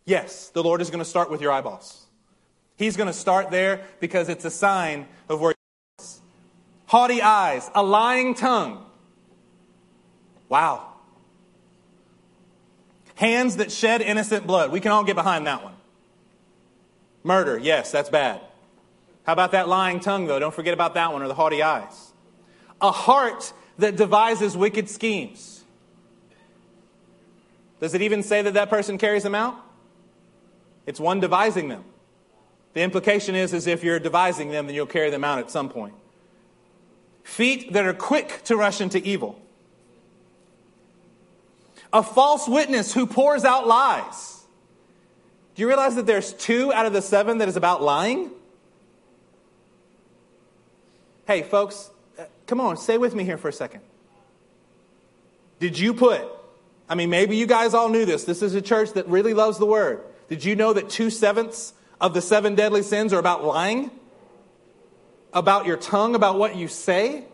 [0.05, 2.05] Yes, the Lord is going to start with your eyeballs.
[2.77, 6.21] He's going to start there because it's a sign of where he is.
[6.87, 8.85] Haughty eyes, a lying tongue.
[10.47, 10.93] Wow.
[13.15, 14.71] Hands that shed innocent blood.
[14.71, 15.73] We can all get behind that one.
[17.23, 18.41] Murder, yes, that's bad.
[19.23, 20.37] How about that lying tongue, though?
[20.37, 22.11] Don't forget about that one, or the haughty eyes.
[22.79, 25.63] A heart that devises wicked schemes.
[27.79, 29.64] Does it even say that that person carries them out?
[30.85, 31.83] It's one devising them.
[32.73, 35.69] The implication is, is if you're devising them, then you'll carry them out at some
[35.69, 35.93] point.
[37.23, 39.39] Feet that are quick to rush into evil.
[41.93, 44.43] A false witness who pours out lies.
[45.55, 48.29] Do you realize that there's two out of the seven that is about lying?
[51.25, 53.81] Hey, folks, uh, come on, stay with me here for a second.
[55.59, 56.21] Did you put,
[56.89, 58.25] I mean, maybe you guys all knew this.
[58.25, 60.03] This is a church that really loves the word.
[60.27, 63.91] Did you know that two sevenths of the seven deadly sins are about lying?
[65.33, 67.25] About your tongue, about what you say?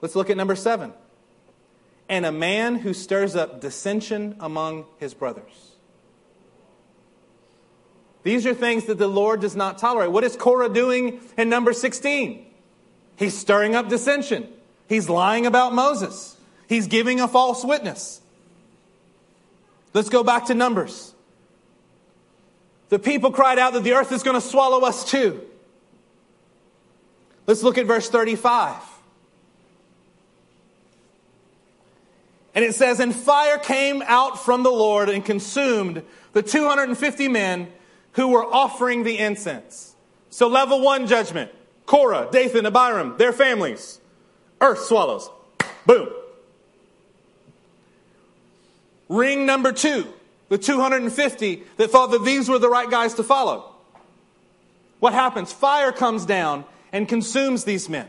[0.00, 0.92] Let's look at number seven.
[2.08, 5.70] And a man who stirs up dissension among his brothers.
[8.22, 10.10] These are things that the Lord does not tolerate.
[10.10, 12.46] What is Korah doing in number 16?
[13.16, 14.48] He's stirring up dissension.
[14.88, 16.36] He's lying about Moses.
[16.68, 18.19] He's giving a false witness.
[19.92, 21.14] Let's go back to Numbers.
[22.90, 25.40] The people cried out that the earth is going to swallow us too.
[27.46, 28.76] Let's look at verse 35.
[32.54, 37.68] And it says, And fire came out from the Lord and consumed the 250 men
[38.12, 39.94] who were offering the incense.
[40.30, 41.50] So, level one judgment
[41.86, 44.00] Korah, Dathan, Abiram, their families.
[44.60, 45.30] Earth swallows.
[45.86, 46.08] Boom.
[49.10, 50.06] Ring number two,
[50.50, 53.74] the 250 that thought that these were the right guys to follow.
[55.00, 55.52] What happens?
[55.52, 58.08] Fire comes down and consumes these men.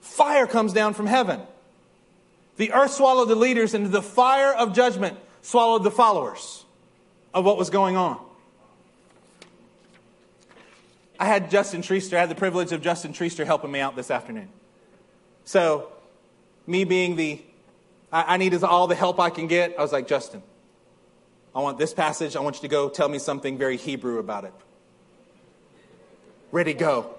[0.00, 1.40] Fire comes down from heaven.
[2.56, 6.64] The earth swallowed the leaders, and the fire of judgment swallowed the followers
[7.34, 8.20] of what was going on.
[11.18, 14.12] I had Justin Treaster, I had the privilege of Justin Treaster helping me out this
[14.12, 14.50] afternoon.
[15.44, 15.88] So,
[16.64, 17.42] me being the,
[18.16, 20.42] I, I need all the help I can get, I was like, Justin,
[21.54, 24.44] I want this passage, I want you to go tell me something very Hebrew about
[24.44, 24.54] it.
[26.50, 27.14] Ready, go.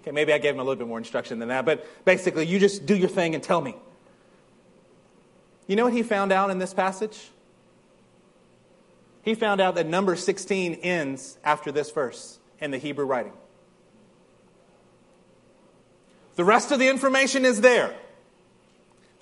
[0.00, 2.58] Okay, maybe I gave him a little bit more instruction than that, but basically, you
[2.58, 3.76] just do your thing and tell me.
[5.66, 7.30] You know what he found out in this passage?
[9.20, 13.34] He found out that number 16 ends after this verse in the Hebrew writing.
[16.36, 17.94] The rest of the information is there.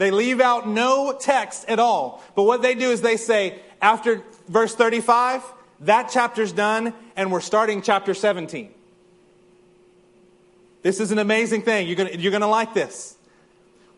[0.01, 2.25] They leave out no text at all.
[2.35, 5.43] But what they do is they say, after verse 35,
[5.81, 8.73] that chapter's done, and we're starting chapter 17.
[10.81, 11.87] This is an amazing thing.
[11.87, 13.15] You're going you're to like this.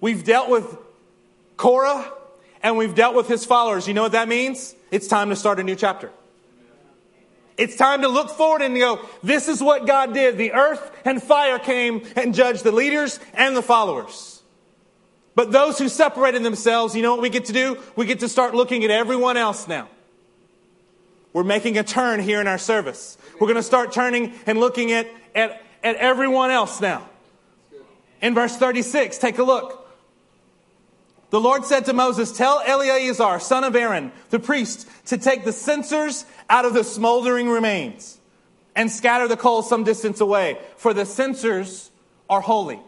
[0.01, 0.77] We've dealt with
[1.57, 2.12] Korah,
[2.65, 3.87] and we've dealt with his followers.
[3.87, 4.75] You know what that means?
[4.91, 6.11] It's time to start a new chapter.
[7.57, 10.37] It's time to look forward and go, this is what God did.
[10.37, 14.32] The earth and fire came and judged the leaders and the followers.
[15.35, 17.79] But those who separated themselves, you know what we get to do?
[17.97, 19.88] We get to start looking at everyone else now.
[21.33, 23.16] We're making a turn here in our service.
[23.40, 27.09] We're going to start turning and looking at, at, at everyone else now.
[28.21, 29.79] In verse 36, take a look.
[31.31, 35.53] The Lord said to Moses, Tell Eleazar, son of Aaron, the priest, to take the
[35.53, 38.18] censers out of the smoldering remains
[38.77, 41.90] and scatter the coals some distance away, for the censers
[42.29, 42.81] are holy.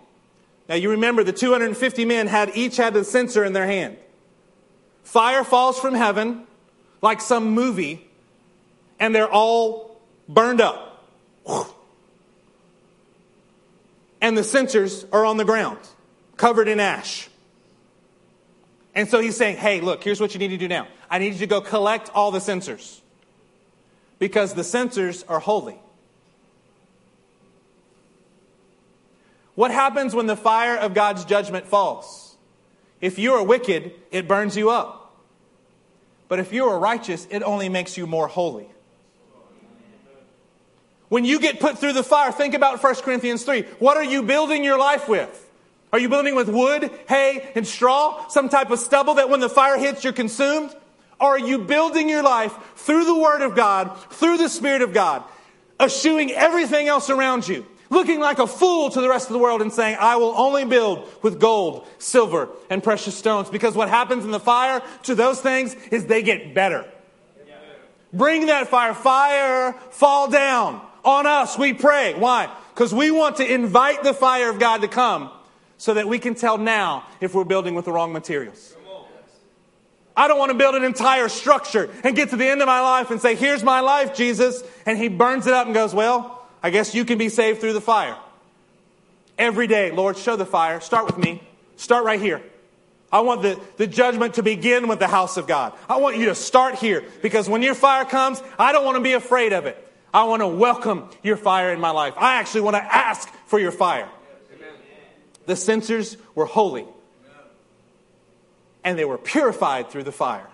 [0.69, 3.97] Now you remember the 250 men had each had a censer in their hand.
[5.03, 6.47] Fire falls from heaven
[7.03, 8.09] like some movie,
[8.99, 11.05] and they're all burned up.
[14.21, 15.79] And the censers are on the ground,
[16.39, 17.29] covered in ash.
[18.95, 20.89] And so he's saying, hey, look, here's what you need to do now.
[21.11, 23.03] I need you to go collect all the censers
[24.19, 25.79] because the censers are holy.
[29.55, 32.37] What happens when the fire of God's judgment falls?
[33.01, 35.15] If you are wicked, it burns you up.
[36.29, 38.69] But if you are righteous, it only makes you more holy.
[41.09, 43.63] When you get put through the fire, think about 1 Corinthians 3.
[43.79, 45.41] What are you building your life with?
[45.93, 48.27] Are you building with wood, hay, and straw?
[48.29, 50.75] Some type of stubble that when the fire hits, you're consumed?
[51.21, 54.93] Or are you building your life through the Word of God, through the Spirit of
[54.93, 55.23] God,
[55.79, 59.63] eschewing everything else around you, looking like a fool to the rest of the world
[59.63, 63.51] and saying, I will only build with gold, silver, and precious stones?
[63.51, 66.85] Because what happens in the fire to those things is they get better.
[68.13, 68.95] Bring that fire.
[68.95, 72.15] Fire, fall down on us, we pray.
[72.15, 72.49] Why?
[72.73, 75.31] Because we want to invite the fire of God to come
[75.77, 78.77] so that we can tell now if we're building with the wrong materials.
[80.17, 82.81] I don't want to build an entire structure and get to the end of my
[82.81, 84.63] life and say, Here's my life, Jesus.
[84.87, 86.34] And he burns it up and goes, Well,
[86.65, 88.17] I guess you can be saved through the fire.
[89.37, 90.81] Every day, Lord, show the fire.
[90.81, 91.43] Start with me.
[91.77, 92.41] Start right here.
[93.13, 95.75] I want the, the judgment to begin with the house of God.
[95.91, 99.03] I want you to start here because when your fire comes, I don't want to
[99.03, 99.77] be afraid of it.
[100.15, 102.15] I want to welcome your fire in my life.
[102.17, 104.09] I actually want to ask for your fire.
[105.45, 106.87] The censers were holy,
[108.83, 110.49] and they were purified through the fire.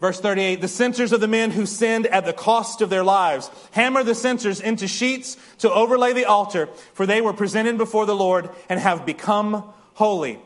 [0.00, 3.50] Verse 38 The censers of the men who sinned at the cost of their lives
[3.72, 8.16] hammer the censers into sheets to overlay the altar, for they were presented before the
[8.16, 10.38] Lord and have become holy.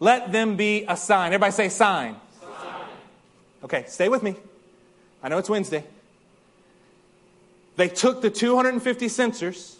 [0.00, 1.32] Let them be a sign.
[1.32, 2.16] Everybody say sign.
[2.40, 2.86] sign.
[3.64, 4.36] Okay, stay with me.
[5.22, 5.84] I know it's Wednesday.
[7.76, 9.76] They took the 250 censers,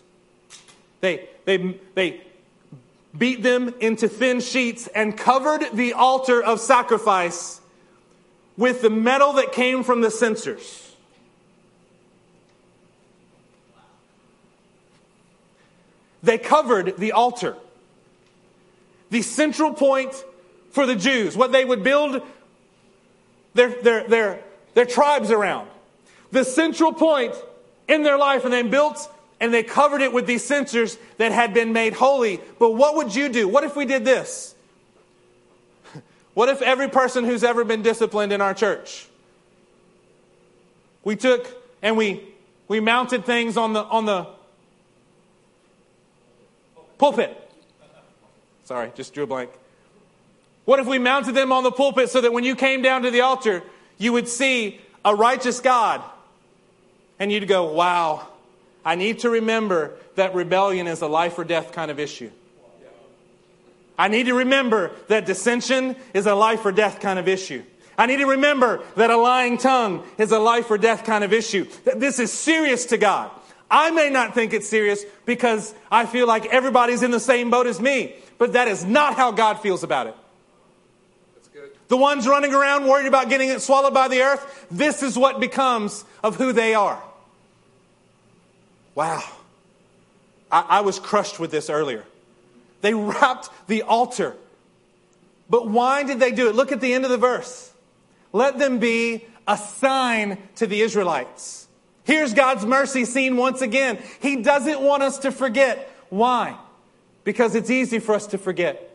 [1.01, 2.21] they they, they
[3.17, 7.61] beat them into thin sheets and covered the altar of sacrifice
[8.57, 10.95] with the metal that came from the censers.
[16.23, 17.57] They covered the altar.
[19.11, 20.13] The central point
[20.71, 22.23] for the Jews, what they would build
[23.55, 24.41] their, their, their,
[24.75, 25.69] their tribes around.
[26.31, 27.35] The central point
[27.89, 29.11] in their life, and they built
[29.43, 32.41] and they covered it with these censers that had been made holy.
[32.61, 33.49] But what would you do?
[33.49, 34.52] What if we did this?
[36.35, 39.07] What if every person who's ever been disciplined in our church,
[41.05, 41.47] we took
[41.83, 42.23] and we,
[42.69, 44.27] we mounted things on the, on the
[46.99, 47.39] pulpit?
[48.65, 49.51] Sorry, just drew a blank.
[50.65, 53.11] What if we mounted them on the pulpit so that when you came down to
[53.11, 53.63] the altar,
[53.99, 56.03] you would see a righteous God
[57.19, 58.29] and you'd go, wow,
[58.85, 62.31] I need to remember that rebellion is a life or death kind of issue.
[63.99, 67.63] I need to remember that dissension is a life or death kind of issue.
[67.97, 71.33] I need to remember that a lying tongue is a life or death kind of
[71.33, 71.67] issue.
[71.85, 73.31] That this is serious to God.
[73.71, 77.67] I may not think it's serious because I feel like everybody's in the same boat
[77.67, 80.17] as me, but that is not how God feels about it.
[81.89, 85.41] The ones running around worried about getting it swallowed by the earth, this is what
[85.41, 87.03] becomes of who they are.
[88.95, 89.23] Wow.
[90.51, 92.05] I, I was crushed with this earlier.
[92.83, 94.37] They wrapped the altar.
[95.49, 96.55] But why did they do it?
[96.55, 97.73] Look at the end of the verse.
[98.33, 101.69] Let them be a sign to the Israelites.
[102.05, 103.99] Here's God's mercy seen once again.
[104.21, 105.89] He doesn't want us to forget.
[106.11, 106.57] Why?
[107.25, 108.89] Because it's easy for us to forget.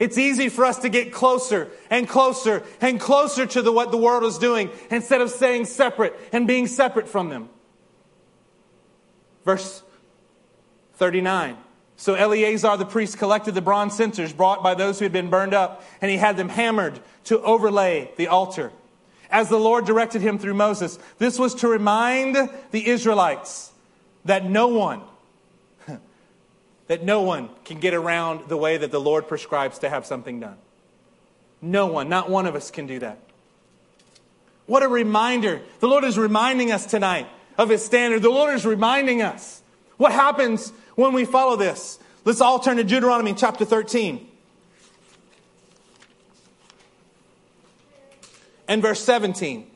[0.00, 3.96] It's easy for us to get closer and closer and closer to the, what the
[3.96, 7.48] world is doing instead of staying separate and being separate from them.
[9.44, 9.82] Verse
[10.94, 11.56] 39.
[11.96, 15.54] So Eleazar the priest collected the bronze censers brought by those who had been burned
[15.54, 18.72] up, and he had them hammered to overlay the altar.
[19.30, 22.36] As the Lord directed him through Moses, this was to remind
[22.70, 23.72] the Israelites
[24.24, 25.02] that no one,
[26.86, 30.40] that no one can get around the way that the Lord prescribes to have something
[30.40, 30.56] done.
[31.62, 33.18] No one, not one of us can do that.
[34.66, 35.60] What a reminder.
[35.80, 37.26] The Lord is reminding us tonight
[37.58, 38.22] of his standard.
[38.22, 39.62] The Lord is reminding us
[39.96, 41.98] what happens when we follow this.
[42.24, 44.28] Let's all turn to Deuteronomy chapter 13
[48.68, 49.70] and verse 17.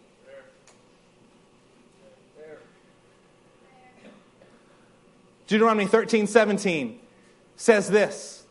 [5.47, 7.01] Deuteronomy 13, 17
[7.57, 8.45] says this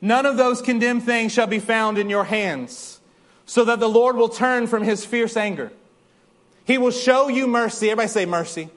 [0.00, 3.00] None of those condemned things shall be found in your hands,
[3.44, 5.72] so that the Lord will turn from his fierce anger.
[6.64, 7.90] He will show you mercy.
[7.90, 8.70] Everybody say mercy.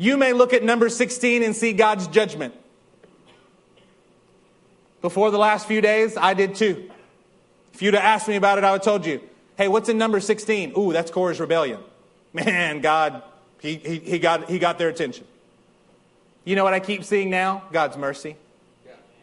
[0.00, 2.54] You may look at number 16 and see God's judgment.
[5.02, 6.90] Before the last few days, I did too.
[7.74, 9.20] If you'd have asked me about it, I would have told you,
[9.58, 10.72] hey, what's in number 16?
[10.78, 11.80] Ooh, that's Korah's rebellion.
[12.32, 13.22] Man, God,
[13.60, 15.26] he, he, he, got, he got their attention.
[16.46, 17.64] You know what I keep seeing now?
[17.70, 18.36] God's mercy.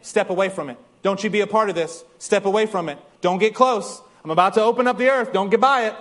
[0.02, 0.78] Step away from it.
[1.02, 2.04] Don't you be a part of this.
[2.20, 2.98] Step away from it.
[3.20, 4.00] Don't get close.
[4.22, 5.32] I'm about to open up the earth.
[5.32, 5.96] Don't get by it.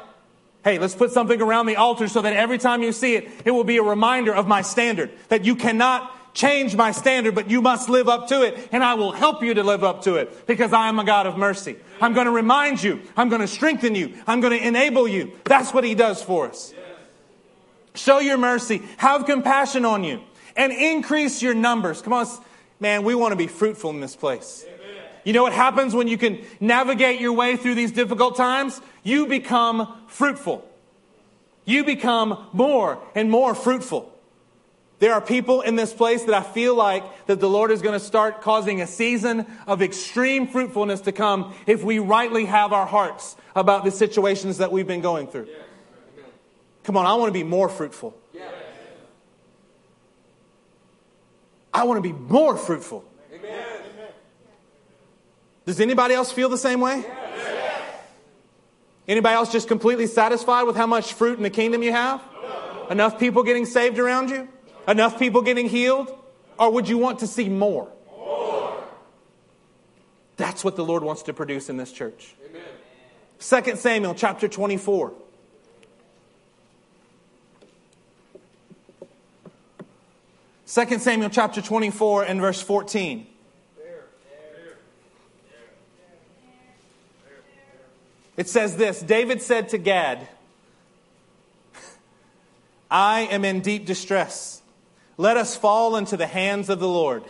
[0.63, 3.51] Hey, let's put something around the altar so that every time you see it, it
[3.51, 5.11] will be a reminder of my standard.
[5.29, 8.93] That you cannot change my standard, but you must live up to it, and I
[8.93, 11.77] will help you to live up to it because I am a God of mercy.
[11.99, 15.31] I'm going to remind you, I'm going to strengthen you, I'm going to enable you.
[15.45, 16.73] That's what He does for us.
[17.95, 20.21] Show your mercy, have compassion on you,
[20.55, 22.03] and increase your numbers.
[22.03, 22.27] Come on,
[22.79, 24.63] man, we want to be fruitful in this place.
[25.27, 28.79] You know what happens when you can navigate your way through these difficult times?
[29.03, 30.65] You become fruitful.
[31.65, 34.09] You become more and more fruitful.
[34.99, 37.91] There are people in this place that I feel like that the Lord is going
[37.91, 42.85] to start causing a season of extreme fruitfulness to come if we rightly have our
[42.85, 45.49] hearts about the situations that we've been going through.
[46.85, 48.17] Come on, I want to be more fruitful.
[51.73, 53.03] I want to be more fruitful.
[55.67, 57.03] Does anybody else feel the same way?
[59.05, 62.21] Anybody else just completely satisfied with how much fruit in the kingdom you have?
[62.89, 64.47] Enough people getting saved around you?
[64.87, 66.17] Enough people getting healed?
[66.57, 67.89] Or would you want to see more?
[68.15, 68.81] more.
[70.37, 72.33] That's what the Lord wants to produce in this church.
[72.49, 73.65] Amen.
[73.65, 75.11] 2 Samuel chapter 24.
[80.63, 83.27] Second Samuel chapter 24 and verse 14.
[88.37, 90.27] It says this David said to Gad,
[92.89, 94.61] I am in deep distress.
[95.17, 97.23] Let us fall into the hands of the Lord.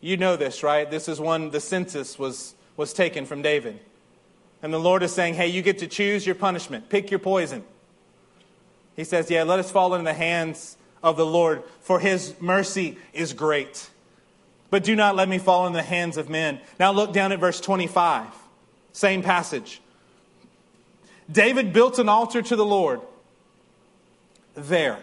[0.00, 0.90] You know this, right?
[0.90, 3.80] This is when the census was, was taken from David.
[4.62, 7.64] And the Lord is saying, hey, you get to choose your punishment, pick your poison.
[8.94, 12.98] He says, yeah, let us fall into the hands of the Lord, for his mercy
[13.12, 13.88] is great.
[14.70, 16.60] But do not let me fall in the hands of men.
[16.78, 18.26] Now look down at verse 25,
[18.92, 19.80] same passage.
[21.30, 23.00] David built an altar to the Lord
[24.54, 24.98] there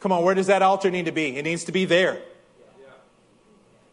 [0.00, 1.36] Come on, where does that altar need to be?
[1.36, 2.20] It needs to be there.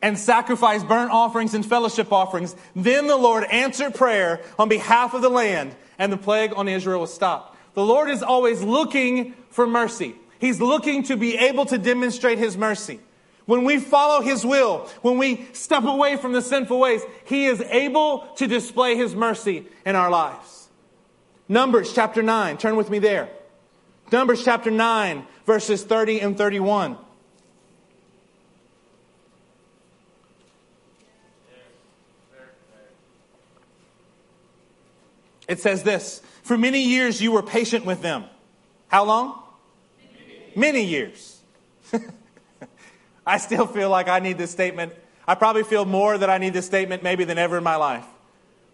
[0.01, 2.55] And sacrifice burnt offerings and fellowship offerings.
[2.75, 7.01] Then the Lord answered prayer on behalf of the land, and the plague on Israel
[7.01, 7.57] was stopped.
[7.73, 10.15] The Lord is always looking for mercy.
[10.37, 12.99] He's looking to be able to demonstrate His mercy.
[13.45, 17.61] When we follow His will, when we step away from the sinful ways, He is
[17.61, 20.69] able to display His mercy in our lives.
[21.47, 23.29] Numbers chapter 9, turn with me there.
[24.11, 26.97] Numbers chapter 9, verses 30 and 31.
[35.47, 38.25] It says this For many years you were patient with them.
[38.87, 39.43] How long?
[40.55, 41.41] Many, many years.
[43.27, 44.93] I still feel like I need this statement.
[45.27, 48.05] I probably feel more that I need this statement maybe than ever in my life.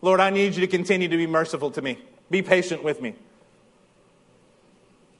[0.01, 1.99] Lord, I need you to continue to be merciful to me.
[2.29, 3.15] Be patient with me.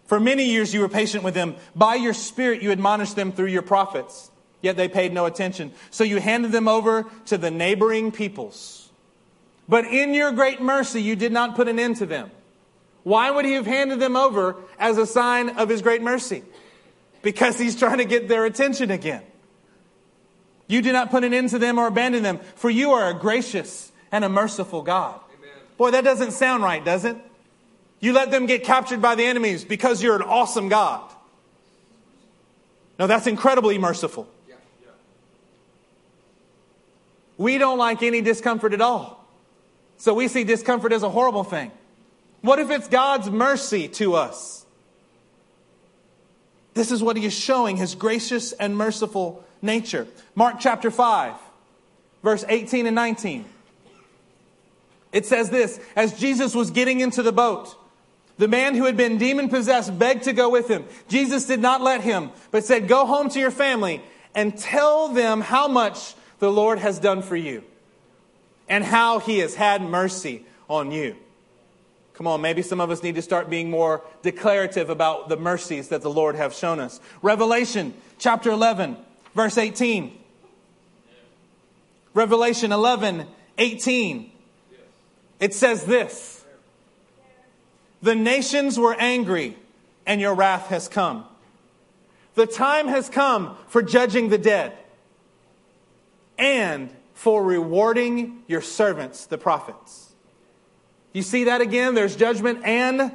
[0.06, 1.56] For many years you were patient with them.
[1.76, 4.30] By your spirit you admonished them through your prophets.
[4.62, 5.72] Yet they paid no attention.
[5.90, 8.90] So you handed them over to the neighboring peoples.
[9.70, 12.30] But in your great mercy you did not put an end to them.
[13.04, 16.44] Why would he have handed them over as a sign of his great mercy?
[17.22, 19.22] Because he's trying to get their attention again.
[20.68, 23.14] You do not put an end to them or abandon them, for you are a
[23.14, 25.20] gracious and a merciful God.
[25.38, 25.50] Amen.
[25.78, 27.18] Boy, that doesn't sound right, does it?
[28.00, 31.12] You let them get captured by the enemies because you're an awesome God.
[32.98, 34.28] No, that's incredibly merciful.
[37.38, 39.28] We don't like any discomfort at all.
[39.98, 41.72] So we see discomfort as a horrible thing.
[42.42, 44.61] What if it's God's mercy to us?
[46.74, 50.08] This is what he is showing his gracious and merciful nature.
[50.36, 51.34] Mark chapter 5,
[52.24, 53.46] verse 18 and 19.
[55.12, 57.76] It says this As Jesus was getting into the boat,
[58.38, 60.86] the man who had been demon possessed begged to go with him.
[61.10, 64.02] Jesus did not let him, but said, Go home to your family
[64.34, 67.64] and tell them how much the Lord has done for you.
[68.70, 71.14] and how he has had mercy on you.
[72.22, 75.88] Come on, maybe some of us need to start being more declarative about the mercies
[75.88, 77.00] that the Lord have shown us.
[77.24, 78.96] Revelation chapter 11,
[79.34, 80.16] verse 18.
[82.14, 83.26] Revelation 11,
[83.58, 84.32] 18.
[85.40, 86.46] It says this
[88.04, 89.58] The nations were angry,
[90.06, 91.26] and your wrath has come.
[92.36, 94.78] The time has come for judging the dead
[96.38, 100.11] and for rewarding your servants, the prophets.
[101.14, 101.94] You see that again?
[101.94, 103.12] There's judgment and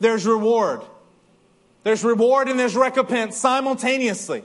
[0.00, 0.82] there's reward.
[1.82, 4.42] There's reward and there's recompense simultaneously.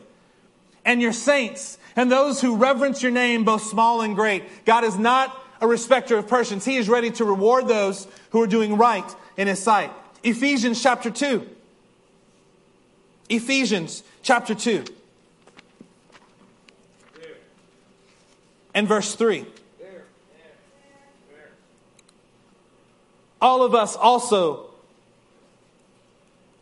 [0.86, 4.66] And your saints and those who reverence your name, both small and great.
[4.66, 6.66] God is not a respecter of persons.
[6.66, 9.92] He is ready to reward those who are doing right in His sight.
[10.24, 11.48] Ephesians chapter 2.
[13.30, 14.86] Ephesians chapter 2.
[18.74, 19.46] And verse 3.
[23.42, 24.70] All of us also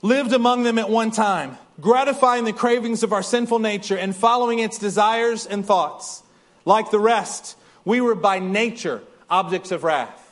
[0.02, 4.60] lived among them at one time, gratifying the cravings of our sinful nature and following
[4.60, 6.24] its desires and thoughts.
[6.66, 10.24] Like the rest, we were by nature objects of wrath.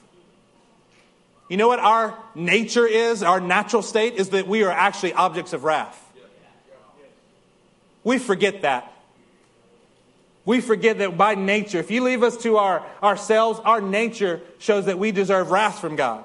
[1.50, 5.54] You know what our nature is, our natural state, is that we are actually objects
[5.54, 6.02] of wrath.
[8.04, 8.92] We forget that.
[10.44, 14.86] We forget that by nature, if you leave us to our, ourselves, our nature shows
[14.86, 16.24] that we deserve wrath from God.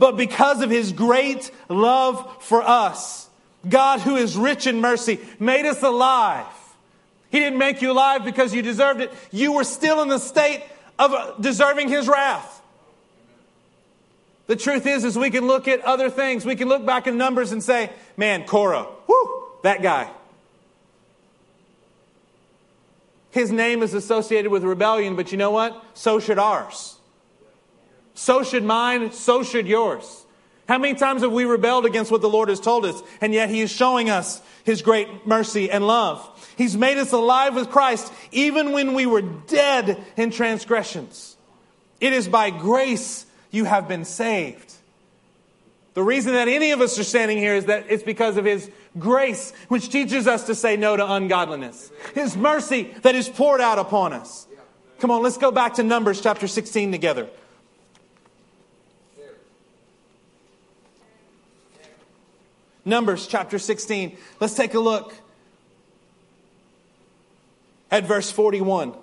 [0.00, 3.28] But because of his great love for us,
[3.68, 6.46] God, who is rich in mercy, made us alive.
[7.30, 9.12] He didn't make you alive because you deserved it.
[9.30, 10.64] You were still in the state
[10.98, 12.62] of uh, deserving his wrath.
[14.46, 16.46] The truth is, is we can look at other things.
[16.46, 20.10] We can look back in numbers and say, man, Korah, whoo, that guy.
[23.32, 25.84] His name is associated with rebellion, but you know what?
[25.92, 26.96] So should ours.
[28.14, 30.26] So should mine, so should yours.
[30.68, 33.50] How many times have we rebelled against what the Lord has told us, and yet
[33.50, 36.24] He is showing us His great mercy and love?
[36.56, 41.36] He's made us alive with Christ even when we were dead in transgressions.
[42.00, 44.72] It is by grace you have been saved.
[45.94, 48.70] The reason that any of us are standing here is that it's because of His
[48.96, 51.90] grace, which teaches us to say no to ungodliness.
[52.14, 54.46] His mercy that is poured out upon us.
[55.00, 57.28] Come on, let's go back to Numbers chapter 16 together.
[62.84, 64.16] Numbers chapter 16.
[64.40, 65.14] Let's take a look
[67.90, 68.94] at verse 41.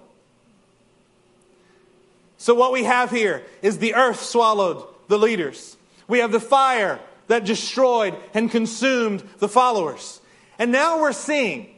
[2.38, 5.76] So, what we have here is the earth swallowed the leaders.
[6.08, 10.22] We have the fire that destroyed and consumed the followers.
[10.60, 11.76] And now we're seeing,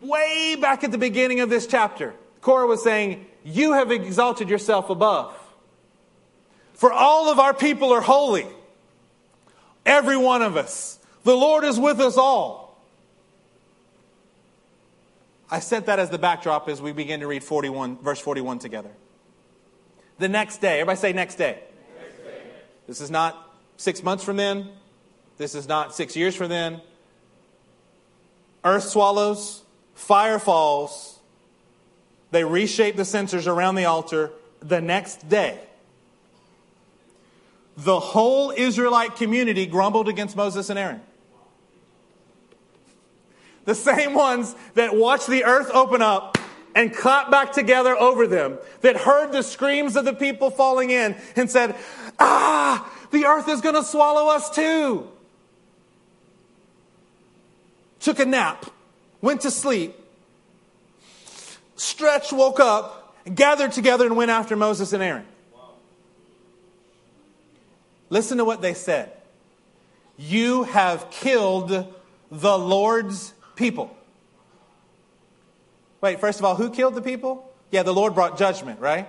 [0.00, 4.90] way back at the beginning of this chapter, Korah was saying, You have exalted yourself
[4.90, 5.38] above.
[6.74, 8.46] For all of our people are holy.
[9.84, 10.98] Every one of us.
[11.24, 12.80] The Lord is with us all.
[15.50, 18.90] I set that as the backdrop as we begin to read 41, verse 41 together.
[20.18, 21.58] The next day, everybody say next day.
[22.00, 22.42] Next day.
[22.86, 24.70] This is not six months from then.
[25.36, 26.80] This is not six years from then.
[28.64, 29.62] Earth swallows,
[29.94, 31.18] fire falls.
[32.30, 34.30] They reshape the censers around the altar
[34.60, 35.60] the next day
[37.76, 41.00] the whole Israelite community grumbled against Moses and Aaron.
[43.64, 46.38] The same ones that watched the earth open up
[46.74, 51.16] and clapped back together over them, that heard the screams of the people falling in
[51.36, 51.76] and said,
[52.18, 55.08] Ah, the earth is going to swallow us too.
[58.00, 58.66] Took a nap,
[59.20, 59.94] went to sleep,
[61.76, 65.26] stretched, woke up, gathered together, and went after Moses and Aaron.
[68.12, 69.10] Listen to what they said.
[70.18, 71.70] You have killed
[72.30, 73.96] the Lord's people.
[76.02, 77.50] Wait, first of all, who killed the people?
[77.70, 79.08] Yeah, the Lord brought judgment, right?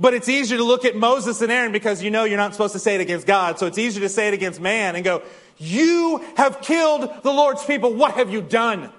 [0.00, 2.72] But it's easier to look at Moses and Aaron because you know you're not supposed
[2.72, 3.60] to say it against God.
[3.60, 5.22] So it's easier to say it against man and go,
[5.56, 7.94] You have killed the Lord's people.
[7.94, 8.90] What have you done?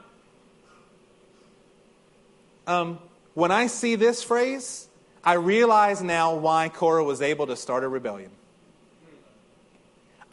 [2.65, 2.99] Um,
[3.33, 4.87] when I see this phrase,
[5.21, 8.31] I realize now why Korah was able to start a rebellion.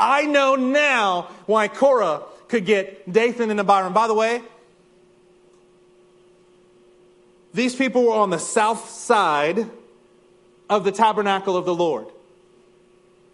[0.01, 3.93] I know now why Korah could get Dathan and Abiram.
[3.93, 4.41] By the way,
[7.53, 9.67] these people were on the south side
[10.71, 12.07] of the tabernacle of the Lord.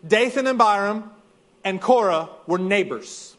[0.06, 1.10] Dathan and Abiram
[1.64, 3.36] and Korah were neighbors.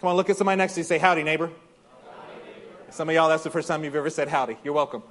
[0.00, 1.46] Come on, look at somebody next to you say, Howdy, neighbor.
[1.46, 2.92] Howdy, neighbor.
[2.92, 4.56] Some of y'all, that's the first time you've ever said howdy.
[4.64, 5.02] You're welcome.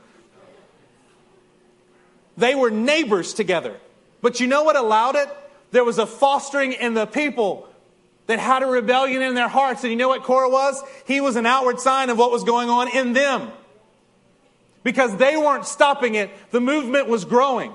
[2.38, 3.78] They were neighbors together.
[4.22, 5.30] But you know what allowed it?
[5.74, 7.68] There was a fostering in the people
[8.28, 9.84] that had a rebellion in their hearts.
[9.84, 10.80] And you know what Korah was?
[11.08, 13.52] He was an outward sign of what was going on in them.
[14.84, 17.74] Because they weren't stopping it, the movement was growing.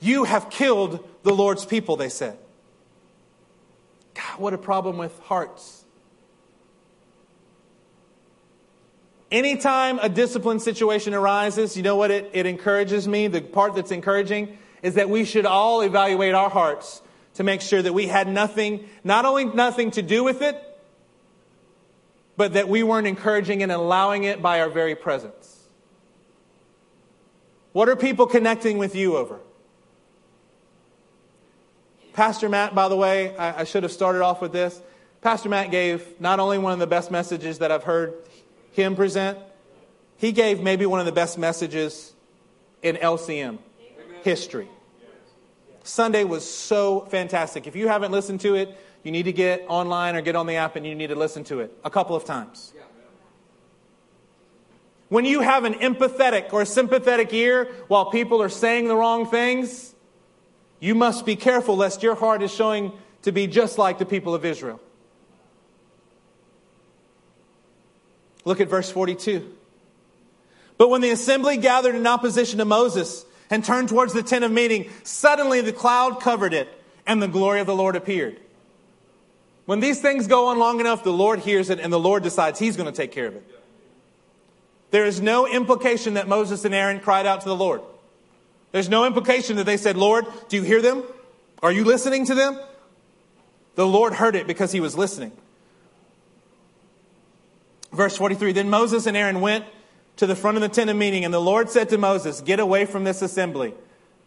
[0.00, 2.38] You have killed the Lord's people, they said.
[4.14, 5.84] God, what a problem with hearts.
[9.30, 13.26] Anytime a discipline situation arises, you know what it, it encourages me?
[13.26, 17.00] The part that's encouraging is that we should all evaluate our hearts
[17.34, 20.62] to make sure that we had nothing, not only nothing to do with it,
[22.36, 25.68] but that we weren't encouraging and allowing it by our very presence.
[27.72, 29.38] What are people connecting with you over?
[32.12, 34.78] Pastor Matt, by the way, I, I, should have started off with this.
[35.22, 38.14] Pastor Matt gave not only one of the best messages that I've heard
[38.72, 39.38] him present,
[40.18, 42.12] he gave maybe one of the best messages
[42.82, 43.58] in LCM.
[44.22, 44.68] History.
[45.84, 47.66] Sunday was so fantastic.
[47.66, 50.56] If you haven't listened to it, you need to get online or get on the
[50.56, 52.72] app and you need to listen to it a couple of times.
[55.08, 59.94] When you have an empathetic or sympathetic ear while people are saying the wrong things,
[60.80, 62.92] you must be careful lest your heart is showing
[63.22, 64.80] to be just like the people of Israel.
[68.44, 69.54] Look at verse 42.
[70.78, 74.50] But when the assembly gathered in opposition to Moses, and turned towards the tent of
[74.50, 76.68] meeting, suddenly the cloud covered it,
[77.06, 78.40] and the glory of the Lord appeared.
[79.66, 82.58] When these things go on long enough, the Lord hears it, and the Lord decides
[82.58, 83.46] He's going to take care of it.
[84.90, 87.82] There is no implication that Moses and Aaron cried out to the Lord.
[88.72, 91.02] There's no implication that they said, Lord, do you hear them?
[91.62, 92.58] Are you listening to them?
[93.74, 95.32] The Lord heard it because he was listening.
[97.92, 99.66] Verse 43 Then Moses and Aaron went
[100.16, 102.60] to the front of the tent of meeting, and the Lord said to Moses, Get
[102.60, 103.74] away from this assembly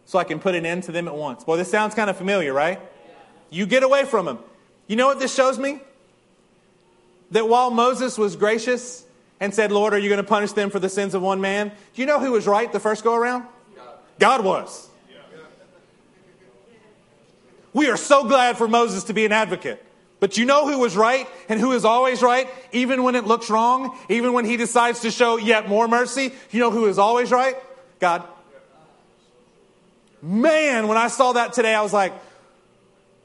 [0.06, 1.44] so I can put an end to them at once.
[1.44, 2.80] Boy, this sounds kind of familiar, right?
[3.50, 4.40] You get away from them.
[4.88, 5.82] You know what this shows me?
[7.32, 9.06] That while Moses was gracious
[9.40, 11.70] and said, Lord, are you going to punish them for the sins of one man?
[11.94, 13.46] Do you know who was right the first go around?
[14.20, 14.90] God was.
[17.74, 19.84] We are so glad for Moses to be an advocate.
[20.26, 23.48] But you know who was right and who is always right, even when it looks
[23.48, 26.34] wrong, even when he decides to show yet more mercy?
[26.50, 27.56] You know who is always right?
[28.00, 28.24] God.
[30.24, 32.12] Man, when I saw that today, I was like,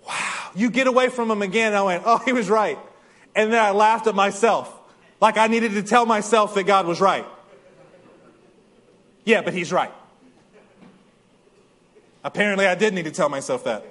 [0.07, 1.69] wow, you get away from him again.
[1.69, 2.79] And I went, oh, he was right.
[3.35, 4.71] And then I laughed at myself,
[5.23, 7.25] like I needed to tell myself that God was right.
[9.25, 9.93] Yeah, but he's right.
[12.23, 13.87] Apparently, I did need to tell myself that.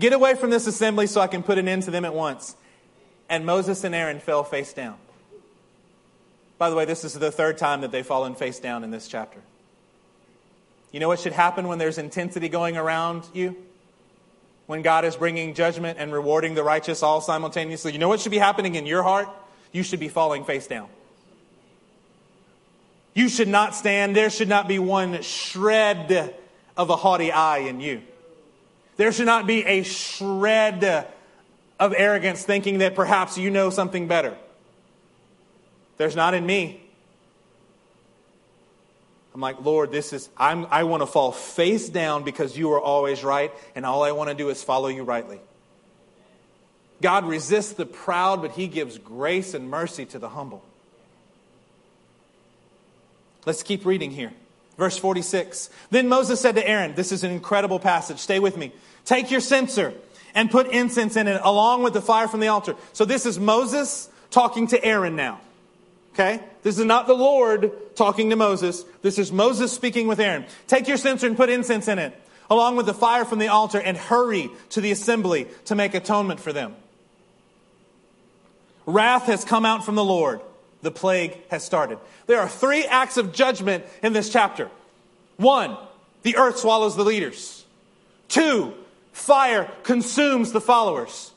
[0.00, 2.56] Get away from this assembly so I can put an end to them at once.
[3.28, 4.96] And Moses and Aaron fell face down.
[6.56, 9.06] By the way, this is the third time that they've fallen face down in this
[9.06, 9.40] chapter.
[10.90, 13.56] You know what should happen when there's intensity going around you?
[14.66, 17.92] When God is bringing judgment and rewarding the righteous all simultaneously?
[17.92, 19.28] You know what should be happening in your heart?
[19.70, 20.88] You should be falling face down.
[23.14, 24.16] You should not stand.
[24.16, 26.34] There should not be one shred
[26.76, 28.00] of a haughty eye in you.
[29.00, 31.06] There should not be a shred
[31.78, 34.36] of arrogance thinking that perhaps you know something better.
[35.96, 36.82] There's not in me.
[39.34, 42.80] I'm like, Lord, this is, I'm, I want to fall face down because you are
[42.80, 45.40] always right, and all I want to do is follow you rightly.
[47.00, 50.62] God resists the proud, but he gives grace and mercy to the humble.
[53.46, 54.34] Let's keep reading here.
[54.76, 55.68] Verse 46.
[55.90, 58.18] Then Moses said to Aaron, This is an incredible passage.
[58.18, 58.72] Stay with me.
[59.04, 59.94] Take your censer
[60.34, 62.74] and put incense in it along with the fire from the altar.
[62.92, 65.40] So this is Moses talking to Aaron now.
[66.14, 66.40] Okay?
[66.62, 68.84] This is not the Lord talking to Moses.
[69.02, 70.44] This is Moses speaking with Aaron.
[70.66, 72.14] Take your censer and put incense in it
[72.50, 76.40] along with the fire from the altar and hurry to the assembly to make atonement
[76.40, 76.74] for them.
[78.86, 80.40] Wrath has come out from the Lord.
[80.82, 81.98] The plague has started.
[82.26, 84.68] There are three acts of judgment in this chapter.
[85.36, 85.76] One,
[86.22, 87.64] the earth swallows the leaders.
[88.28, 88.74] Two,
[89.20, 91.30] Fire consumes the followers.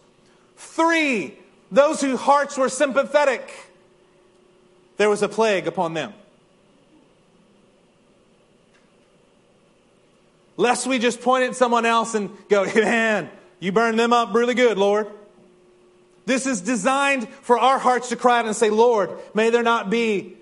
[0.55, 1.37] Three,
[1.69, 3.51] those whose hearts were sympathetic,
[4.95, 6.13] there was a plague upon them.
[10.55, 13.29] Lest we just point at someone else and go, man,
[13.59, 15.07] you burned them up really good, Lord.
[16.25, 19.89] This is designed for our hearts to cry out and say, Lord, may there not
[19.89, 20.37] be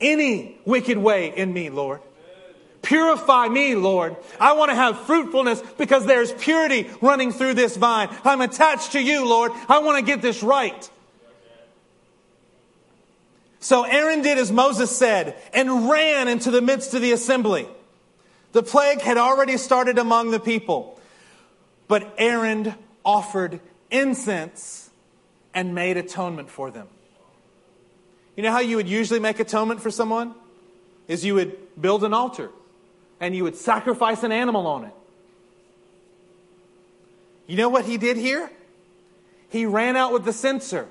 [0.00, 2.00] any wicked way in me, Lord.
[2.82, 4.16] Purify me, Lord.
[4.38, 8.08] I want to have fruitfulness because there's purity running through this vine.
[8.24, 9.52] I'm attached to you, Lord.
[9.68, 10.90] I want to get this right.
[13.60, 17.68] So Aaron did as Moses said and ran into the midst of the assembly.
[18.52, 20.98] The plague had already started among the people,
[21.86, 22.74] but Aaron
[23.04, 23.60] offered
[23.90, 24.90] incense
[25.52, 26.88] and made atonement for them.
[28.36, 30.34] You know how you would usually make atonement for someone?
[31.06, 32.50] Is you would build an altar
[33.20, 34.94] and you would sacrifice an animal on it.
[37.46, 38.50] You know what he did here?
[39.48, 40.88] He ran out with the censer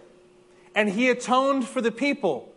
[0.75, 2.53] and he atoned for the people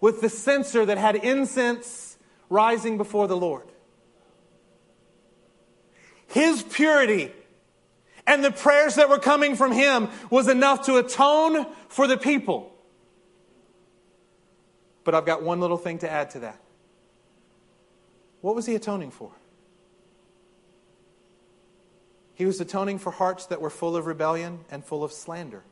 [0.00, 2.18] with the censer that had incense
[2.50, 3.66] rising before the Lord.
[6.26, 7.32] His purity
[8.26, 12.72] and the prayers that were coming from him was enough to atone for the people.
[15.04, 16.60] But I've got one little thing to add to that.
[18.44, 19.30] What was he atoning for?
[22.34, 25.64] He was atoning for hearts that were full of rebellion and full of slander.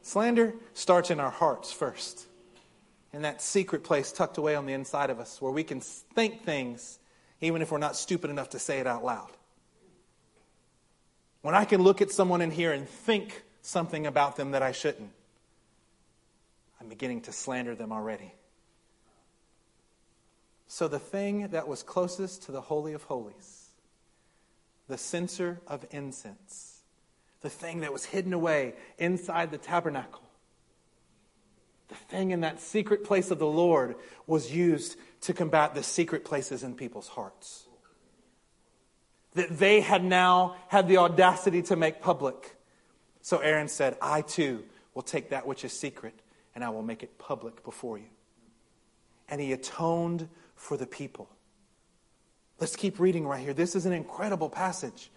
[0.00, 2.24] Slander starts in our hearts first,
[3.12, 6.44] in that secret place tucked away on the inside of us where we can think
[6.44, 6.98] things
[7.42, 9.32] even if we're not stupid enough to say it out loud.
[11.42, 14.72] When I can look at someone in here and think something about them that I
[14.72, 15.10] shouldn't,
[16.80, 18.32] I'm beginning to slander them already.
[20.74, 23.68] So, the thing that was closest to the Holy of Holies,
[24.88, 26.80] the censer of incense,
[27.42, 30.24] the thing that was hidden away inside the tabernacle,
[31.86, 33.94] the thing in that secret place of the Lord
[34.26, 37.68] was used to combat the secret places in people's hearts.
[39.34, 42.56] That they had now had the audacity to make public.
[43.22, 46.14] So Aaron said, I too will take that which is secret
[46.52, 48.10] and I will make it public before you.
[49.28, 50.28] And he atoned
[50.64, 51.28] for the people.
[52.58, 53.52] Let's keep reading right here.
[53.52, 55.10] This is an incredible passage.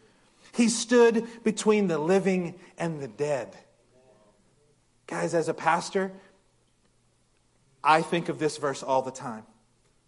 [0.54, 3.56] He stood between the living and the dead.
[5.08, 6.12] Guys, as a pastor,
[7.82, 9.44] I think of this verse all the time.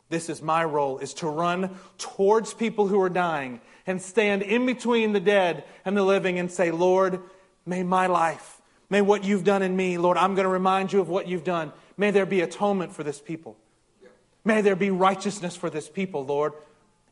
[0.09, 4.65] This is my role is to run towards people who are dying and stand in
[4.65, 7.21] between the dead and the living and say, "Lord,
[7.65, 10.99] may my life, may what you've done in me, Lord, I'm going to remind you
[10.99, 11.71] of what you've done.
[11.95, 13.55] May there be atonement for this people.
[14.43, 16.53] May there be righteousness for this people, Lord."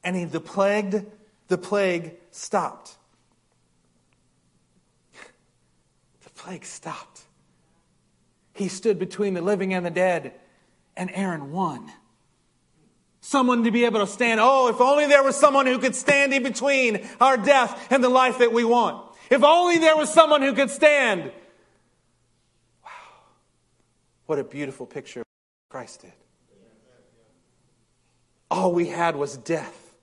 [0.03, 1.05] And he, the plague,
[1.47, 2.97] the plague stopped.
[6.23, 7.21] The plague stopped.
[8.53, 10.33] He stood between the living and the dead,
[10.95, 11.91] and Aaron won.
[13.19, 14.39] Someone to be able to stand.
[14.41, 18.09] Oh, if only there was someone who could stand in between our death and the
[18.09, 19.03] life that we want.
[19.29, 21.31] If only there was someone who could stand.
[22.83, 22.89] Wow.
[24.27, 25.23] What a beautiful picture
[25.69, 26.13] Christ did.
[28.49, 29.93] All we had was death.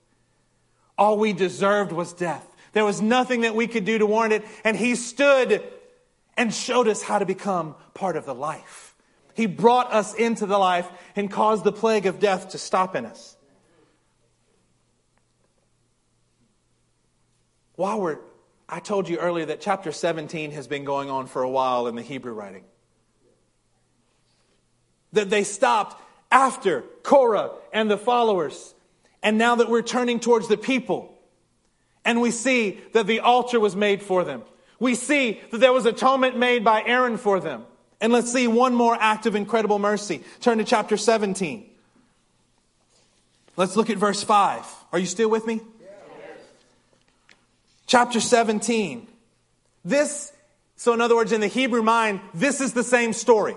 [0.97, 2.45] All we deserved was death.
[2.73, 4.45] There was nothing that we could do to warrant it.
[4.63, 5.63] And he stood
[6.37, 8.93] and showed us how to become part of the life.
[9.33, 13.05] He brought us into the life and caused the plague of death to stop in
[13.05, 13.35] us.
[17.75, 18.17] While we're,
[18.69, 21.95] I told you earlier that chapter 17 has been going on for a while in
[21.95, 22.63] the Hebrew writing.
[25.11, 28.73] That they stopped after Korah and the followers.
[29.23, 31.17] And now that we're turning towards the people,
[32.03, 34.43] and we see that the altar was made for them
[34.79, 37.65] we see that there was atonement made by Aaron for them.
[38.01, 40.23] And let's see one more act of incredible mercy.
[40.41, 41.69] Turn to chapter 17.
[43.55, 44.65] Let's look at verse 5.
[44.91, 45.61] Are you still with me?
[47.87, 49.07] Chapter 17.
[49.85, 50.33] This,
[50.75, 53.55] so in other words, in the Hebrew mind, this is the same story.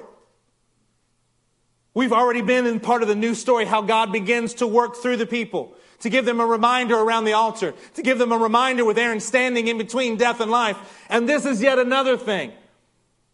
[1.98, 5.16] We've already been in part of the new story, how God begins to work through
[5.16, 8.84] the people to give them a reminder around the altar, to give them a reminder
[8.84, 10.76] with Aaron standing in between death and life.
[11.08, 12.52] And this is yet another thing.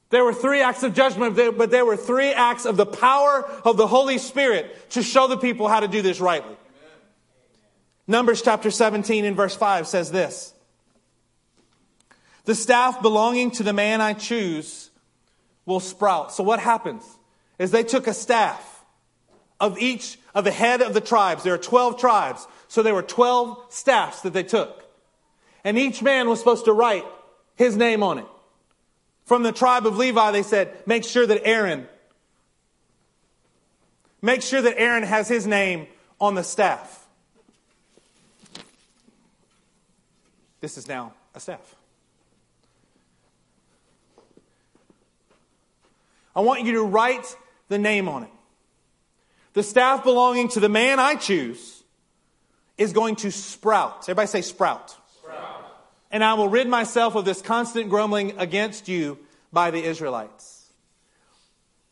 [0.09, 3.77] There were three acts of judgment, but there were three acts of the power of
[3.77, 6.55] the Holy Spirit to show the people how to do this rightly.
[6.55, 6.59] Amen.
[8.07, 10.55] Numbers chapter 17 and verse 5 says this
[12.47, 14.89] The staff belonging to the man I choose
[15.67, 16.33] will sprout.
[16.33, 17.05] So what happens
[17.59, 18.85] is they took a staff
[19.61, 21.43] of each of the head of the tribes.
[21.43, 22.47] There are 12 tribes.
[22.69, 24.85] So there were 12 staffs that they took.
[25.63, 27.05] And each man was supposed to write
[27.57, 28.27] his name on it.
[29.25, 31.89] From the tribe of Levi, they said, make sure that Aaron,
[34.21, 35.87] make sure that Aaron has his name
[36.21, 37.07] on the staff.
[40.61, 41.75] This is now a staff.
[46.37, 47.37] I want you to write
[47.69, 48.31] the name on it.
[49.55, 51.83] The staff belonging to the man I choose
[52.77, 54.05] is going to sprout.
[54.05, 54.97] Everybody say sprout.
[55.19, 55.65] sprout.
[56.11, 59.19] And I will rid myself of this constant grumbling against you
[59.53, 60.73] by the Israelites.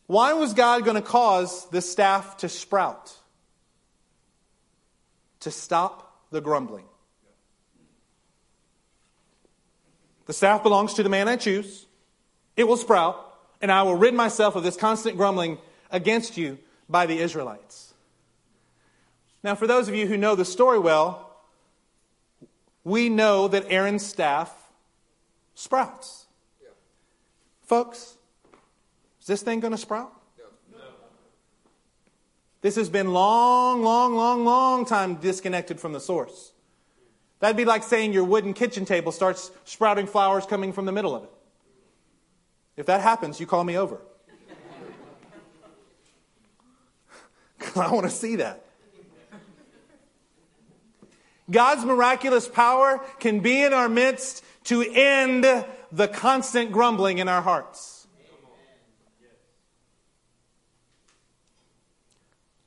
[0.07, 3.17] Why was God going to cause the staff to sprout?
[5.41, 6.85] To stop the grumbling.
[10.27, 11.87] The staff belongs to the man I choose.
[12.57, 13.32] It will sprout,
[13.63, 15.59] and I will rid myself of this constant grumbling
[15.91, 16.59] against you
[16.89, 17.95] by the Israelites.
[19.43, 21.31] Now, for those of you who know the story well,
[22.85, 24.53] we know that Aaron's staff
[25.55, 26.27] sprouts.
[26.61, 26.71] Yeah.
[27.63, 28.17] Folks,
[29.21, 30.13] is this thing going to sprout?
[30.73, 30.79] No.
[32.61, 36.53] This has been long, long, long, long time disconnected from the source.
[37.39, 41.15] That'd be like saying your wooden kitchen table starts sprouting flowers coming from the middle
[41.15, 41.32] of it.
[42.77, 44.01] If that happens, you call me over.
[47.77, 48.65] I want to see that.
[51.51, 55.45] God's miraculous power can be in our midst to end
[55.93, 58.07] the constant grumbling in our hearts.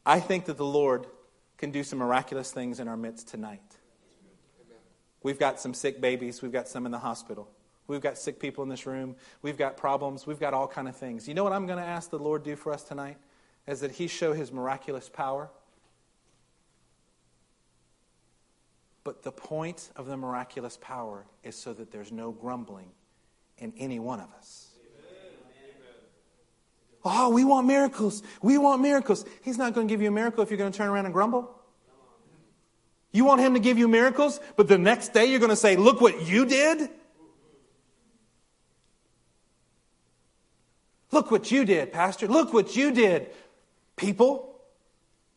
[0.06, 1.08] I think that the Lord
[1.58, 3.62] can do some miraculous things in our midst tonight.
[5.24, 7.50] We've got some sick babies, we've got some in the hospital.
[7.88, 9.16] We've got sick people in this room.
[9.42, 10.26] We've got problems.
[10.26, 11.28] We've got all kind of things.
[11.28, 13.18] You know what I'm going to ask the Lord to do for us tonight?
[13.68, 15.50] Is that he show his miraculous power
[19.06, 22.90] But the point of the miraculous power is so that there's no grumbling
[23.60, 24.72] in any one of us.
[27.08, 28.24] Oh, we want miracles.
[28.42, 29.24] We want miracles.
[29.44, 31.14] He's not going to give you a miracle if you're going to turn around and
[31.14, 31.52] grumble.
[33.12, 35.78] You want him to give you miracles, but the next day you're going to say,
[35.78, 36.90] Look what you did?
[41.16, 42.28] Look what you did, Pastor.
[42.28, 43.30] Look what you did,
[43.96, 44.60] people.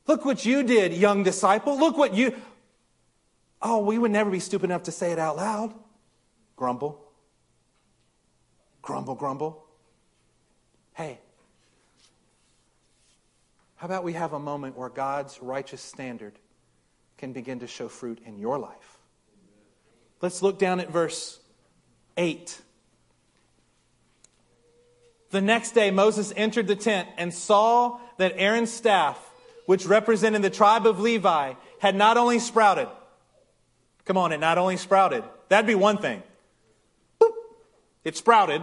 [0.09, 1.79] Look what you did, young disciple.
[1.79, 2.35] Look what you.
[3.63, 5.73] Oh, we would never be stupid enough to say it out loud.
[6.57, 7.01] Grumble.
[8.83, 9.67] Grumble, grumble.
[10.95, 11.21] Hey,
[13.77, 16.33] how about we have a moment where God's righteous standard
[17.19, 18.99] can begin to show fruit in your life?
[20.21, 21.39] Let's look down at verse
[22.17, 22.63] 8.
[25.31, 29.19] The next day, Moses entered the tent and saw that Aaron's staff,
[29.67, 32.89] which represented the tribe of Levi, had not only sprouted,
[34.09, 35.23] Come on, it not only sprouted.
[35.51, 36.23] That'd be one thing.
[37.21, 37.33] Boop.
[38.05, 38.63] It sprouted.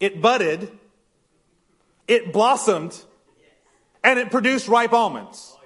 [0.00, 0.76] It budded.
[2.08, 3.00] It blossomed.
[4.02, 5.56] And it produced ripe almonds.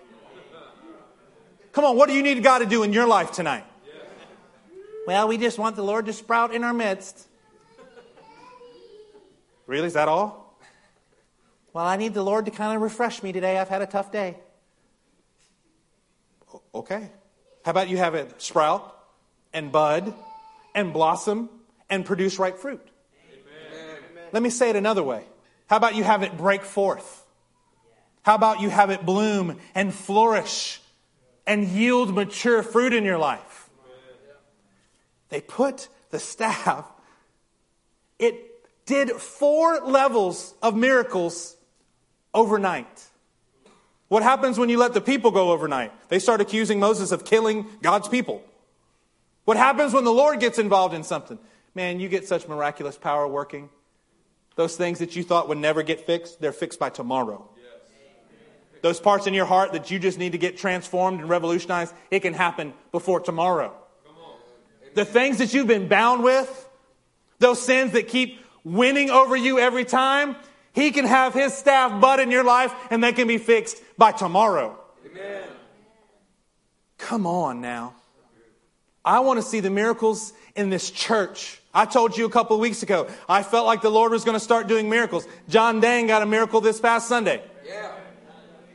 [1.73, 3.65] Come on, what do you need God to do in your life tonight?
[5.07, 7.27] Well, we just want the Lord to sprout in our midst.
[9.67, 9.87] Really?
[9.87, 10.59] Is that all?
[11.73, 13.59] Well, I need the Lord to kind of refresh me today.
[13.59, 14.37] I've had a tough day.
[16.75, 17.11] Okay.
[17.65, 18.97] How about you have it sprout
[19.53, 20.15] and bud
[20.75, 21.51] and blossom
[21.91, 22.87] and produce ripe fruit?
[23.33, 23.99] Amen.
[24.33, 25.25] Let me say it another way.
[25.67, 27.25] How about you have it break forth?
[28.23, 30.81] How about you have it bloom and flourish
[31.47, 33.69] and yield mature fruit in your life?
[35.29, 36.85] They put the staff,
[38.19, 38.56] it
[38.87, 41.57] did four levels of miracles
[42.33, 43.05] overnight.
[44.09, 45.93] What happens when you let the people go overnight?
[46.09, 48.43] They start accusing Moses of killing God's people.
[49.45, 51.39] What happens when the Lord gets involved in something?
[51.75, 53.69] Man, you get such miraculous power working.
[54.55, 57.49] Those things that you thought would never get fixed, they're fixed by tomorrow.
[58.83, 62.21] Those parts in your heart that you just need to get transformed and revolutionized, it
[62.21, 63.75] can happen before tomorrow.
[64.95, 66.69] The things that you've been bound with,
[67.39, 70.35] those sins that keep winning over you every time,
[70.73, 74.11] he can have his staff bud in your life and they can be fixed by
[74.11, 74.77] tomorrow.
[75.07, 75.45] Amen.
[76.99, 77.95] Come on now.
[79.05, 81.61] I want to see the miracles in this church.
[81.73, 84.35] I told you a couple of weeks ago, I felt like the Lord was going
[84.35, 85.29] to start doing miracles.
[85.49, 87.41] John Dang got a miracle this past Sunday.
[87.65, 87.93] Yeah.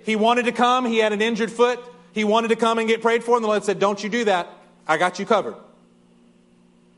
[0.05, 1.79] He wanted to come, he had an injured foot.
[2.13, 4.25] He wanted to come and get prayed for, and the Lord said, Don't you do
[4.25, 4.49] that.
[4.87, 5.55] I got you covered.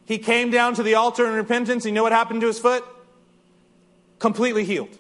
[0.05, 1.85] He came down to the altar in repentance.
[1.85, 2.83] You know what happened to his foot?
[4.23, 4.97] completely healed.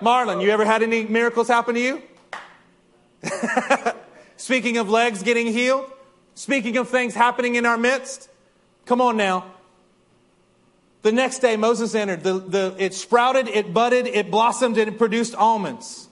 [0.00, 2.02] Marlon, you ever had any miracles happen to you?
[4.36, 5.88] Speaking of legs getting healed,
[6.34, 8.28] speaking of things happening in our midst,
[8.86, 9.52] come on now.
[11.02, 12.24] The next day, Moses entered.
[12.24, 16.08] The, the, it sprouted, it budded, it blossomed, and it produced almonds.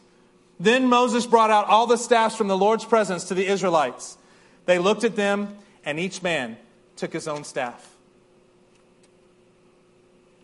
[0.60, 4.16] Then Moses brought out all the staffs from the Lord's presence to the Israelites.
[4.64, 6.56] They looked at them, and each man
[6.96, 7.90] took his own staff.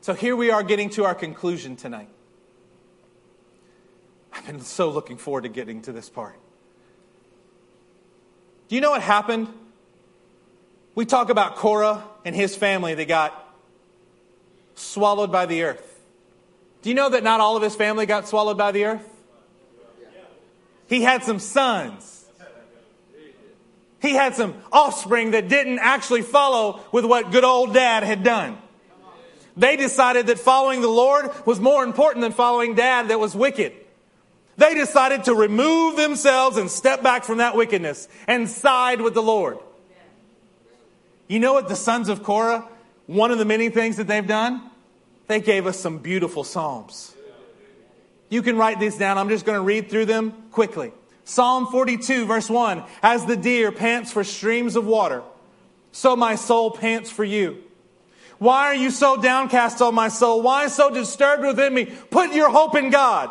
[0.00, 2.08] So here we are getting to our conclusion tonight.
[4.32, 6.38] I've been so looking forward to getting to this part.
[8.68, 9.48] Do you know what happened?
[10.94, 13.54] We talk about Korah and his family that got
[14.74, 16.00] swallowed by the earth.
[16.82, 19.06] Do you know that not all of his family got swallowed by the earth?
[20.88, 22.19] He had some sons.
[24.00, 28.56] He had some offspring that didn't actually follow with what good old dad had done.
[29.56, 33.72] They decided that following the Lord was more important than following dad that was wicked.
[34.56, 39.22] They decided to remove themselves and step back from that wickedness and side with the
[39.22, 39.58] Lord.
[41.28, 42.66] You know what the sons of Korah,
[43.06, 44.62] one of the many things that they've done?
[45.28, 47.14] They gave us some beautiful Psalms.
[48.28, 49.18] You can write these down.
[49.18, 50.92] I'm just going to read through them quickly.
[51.30, 55.22] Psalm 42, verse 1 As the deer pants for streams of water,
[55.92, 57.62] so my soul pants for you.
[58.38, 60.42] Why are you so downcast, O my soul?
[60.42, 61.84] Why so disturbed within me?
[61.84, 63.30] Put your hope in God,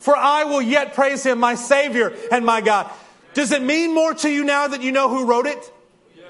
[0.00, 2.90] for I will yet praise him, my Savior and my God.
[3.34, 5.72] Does it mean more to you now that you know who wrote it?
[6.16, 6.24] Yes.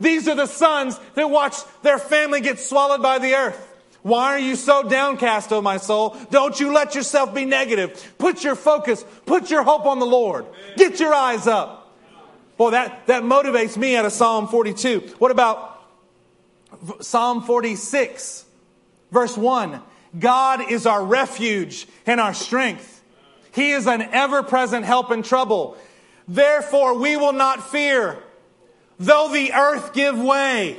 [0.00, 3.71] These are the sons that watched their family get swallowed by the earth.
[4.02, 6.16] Why are you so downcast, O my soul?
[6.30, 8.14] Don't you let yourself be negative.
[8.18, 10.46] Put your focus, put your hope on the Lord.
[10.76, 11.96] Get your eyes up.
[12.56, 15.14] Boy, that, that motivates me out of Psalm 42.
[15.18, 15.84] What about
[17.00, 18.44] Psalm 46,
[19.10, 19.80] verse 1?
[20.18, 23.02] God is our refuge and our strength.
[23.54, 25.76] He is an ever present help in trouble.
[26.26, 28.18] Therefore, we will not fear,
[28.98, 30.78] though the earth give way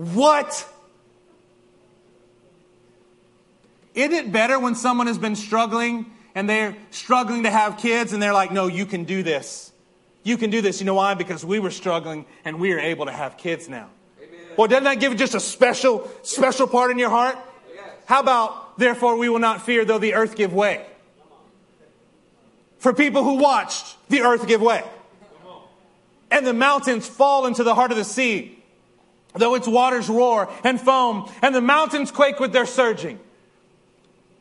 [0.00, 0.66] what?
[3.94, 8.22] Isn't it better when someone has been struggling and they're struggling to have kids and
[8.22, 9.72] they're like, no, you can do this.
[10.22, 10.80] You can do this.
[10.80, 11.12] You know why?
[11.12, 13.90] Because we were struggling and we are able to have kids now.
[14.18, 14.40] Amen.
[14.56, 17.36] Well, doesn't that give just a special, special part in your heart?
[17.74, 17.84] Yes.
[18.06, 20.86] How about, therefore, we will not fear though the earth give way?
[22.78, 24.82] For people who watched the earth give way.
[26.30, 28.59] And the mountains fall into the heart of the sea
[29.34, 33.18] though its waters roar and foam and the mountains quake with their surging.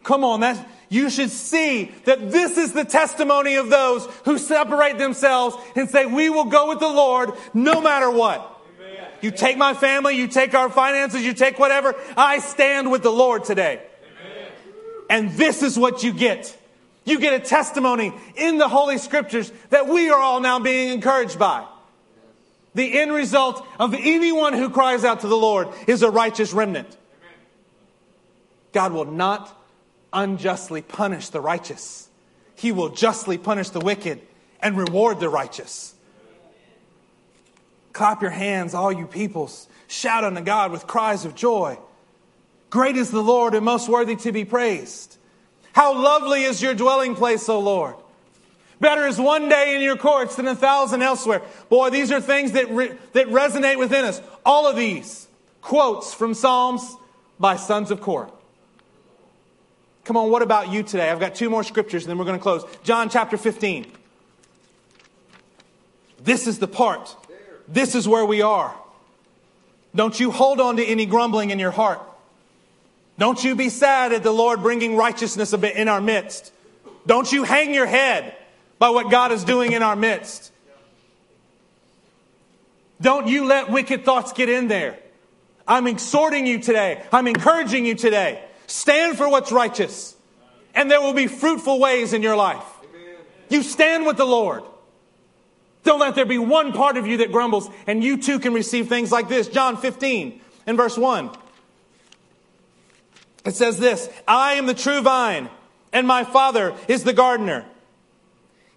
[0.04, 4.98] Come on, that you should see that this is the testimony of those who separate
[4.98, 8.60] themselves and say, we will go with the Lord no matter what.
[8.80, 9.08] Amen.
[9.22, 11.96] You take my family, you take our finances, you take whatever.
[12.18, 13.82] I stand with the Lord today.
[14.22, 14.52] Amen.
[15.10, 16.56] And this is what you get.
[17.06, 21.38] You get a testimony in the Holy Scriptures that we are all now being encouraged
[21.38, 21.66] by.
[22.76, 26.96] The end result of anyone who cries out to the Lord is a righteous remnant.
[28.72, 29.56] God will not
[30.14, 32.10] unjustly punish the righteous.
[32.56, 34.22] He will justly punish the wicked
[34.62, 35.96] and reward the righteous.
[37.94, 39.68] Clap your hands, all you peoples.
[39.88, 41.78] Shout unto God with cries of joy.
[42.70, 45.18] Great is the Lord and most worthy to be praised.
[45.74, 47.96] How lovely is your dwelling place, O Lord.
[48.80, 51.42] Better is one day in your courts than a thousand elsewhere.
[51.68, 54.22] Boy, these are things that, re- that resonate within us.
[54.46, 55.28] All of these
[55.62, 56.96] quotes from Psalms
[57.40, 58.32] by sons of Korah.
[60.06, 61.10] Come on, what about you today?
[61.10, 62.64] I've got two more scriptures and then we're going to close.
[62.84, 63.92] John chapter 15.
[66.24, 67.16] This is the part.
[67.68, 68.74] This is where we are.
[69.94, 72.02] Don't you hold on to any grumbling in your heart.
[73.18, 76.54] Don't you be sad at the Lord bringing righteousness in our midst.
[77.06, 78.36] Don't you hang your head
[78.80, 80.52] by what God is doing in our midst.
[83.02, 84.98] Don't you let wicked thoughts get in there.
[85.68, 87.04] I'm exhorting you today.
[87.14, 88.44] I'm encouraging you today.
[88.68, 90.16] Stand for what's righteous,
[90.74, 92.64] and there will be fruitful ways in your life.
[93.50, 94.64] You stand with the Lord.
[95.84, 98.88] Don't let there be one part of you that grumbles, and you too can receive
[98.88, 99.48] things like this.
[99.48, 101.32] John 15 and verse 1.
[103.46, 105.50] It says this I am the true vine,
[105.94, 107.66] and my Father is the gardener.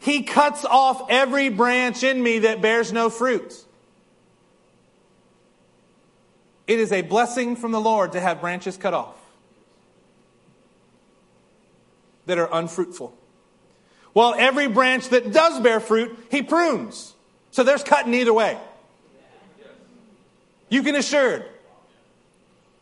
[0.03, 3.55] He cuts off every branch in me that bears no fruit.
[6.66, 9.14] It is a blessing from the Lord to have branches cut off
[12.26, 13.16] that are unfruitful.
[14.12, 17.14] While every branch that does bear fruit, he prunes.
[17.53, 18.59] So there's cutting either way.
[20.68, 21.44] You can assured.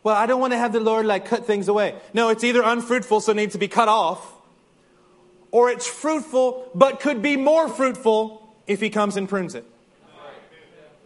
[0.01, 1.93] Well, I don't want to have the Lord like cut things away.
[2.15, 4.40] No, it's either unfruitful, so it needs to be cut off,
[5.51, 9.65] or it's fruitful but could be more fruitful if he comes and prunes it.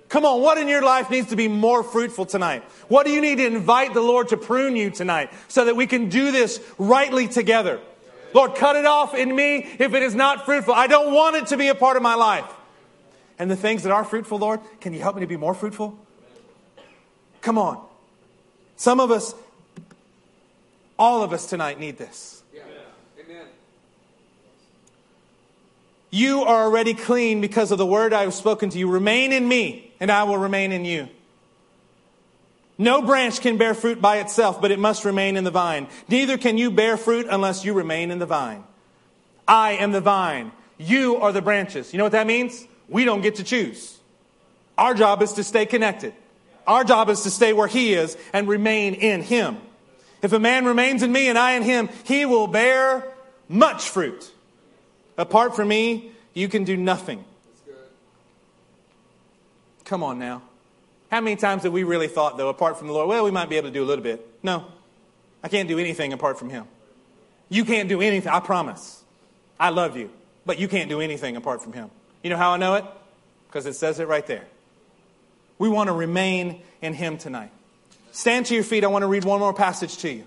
[0.07, 2.63] Come on, what in your life needs to be more fruitful tonight?
[2.87, 5.87] What do you need to invite the Lord to prune you tonight so that we
[5.87, 7.79] can do this rightly together?
[8.33, 10.73] Lord, cut it off in me if it is not fruitful.
[10.73, 12.45] I don't want it to be a part of my life.
[13.39, 15.97] And the things that are fruitful, Lord, can you help me to be more fruitful?
[17.41, 17.85] Come on.
[18.77, 19.33] Some of us,
[20.99, 22.34] all of us tonight need this.
[26.09, 28.89] You are already clean because of the word I have spoken to you.
[28.89, 31.09] Remain in me, and I will remain in you.
[32.77, 35.87] No branch can bear fruit by itself, but it must remain in the vine.
[36.09, 38.63] Neither can you bear fruit unless you remain in the vine.
[39.47, 40.51] I am the vine.
[40.77, 41.93] You are the branches.
[41.93, 42.65] You know what that means?
[42.89, 43.97] We don't get to choose.
[44.77, 46.13] Our job is to stay connected.
[46.67, 49.57] Our job is to stay where He is and remain in Him.
[50.25, 53.07] If a man remains in me and I in him, he will bear
[53.47, 54.31] much fruit.
[55.17, 57.23] Apart from me, you can do nothing.
[59.85, 60.41] Come on now.
[61.11, 63.49] How many times have we really thought, though, apart from the Lord, well, we might
[63.49, 64.27] be able to do a little bit?
[64.43, 64.65] No,
[65.43, 66.65] I can't do anything apart from Him.
[67.47, 69.03] You can't do anything, I promise.
[69.59, 70.09] I love you,
[70.45, 71.91] but you can't do anything apart from Him.
[72.23, 72.85] You know how I know it?
[73.47, 74.45] Because it says it right there.
[75.59, 77.51] We want to remain in Him tonight.
[78.11, 78.83] Stand to your feet.
[78.83, 80.25] I want to read one more passage to you.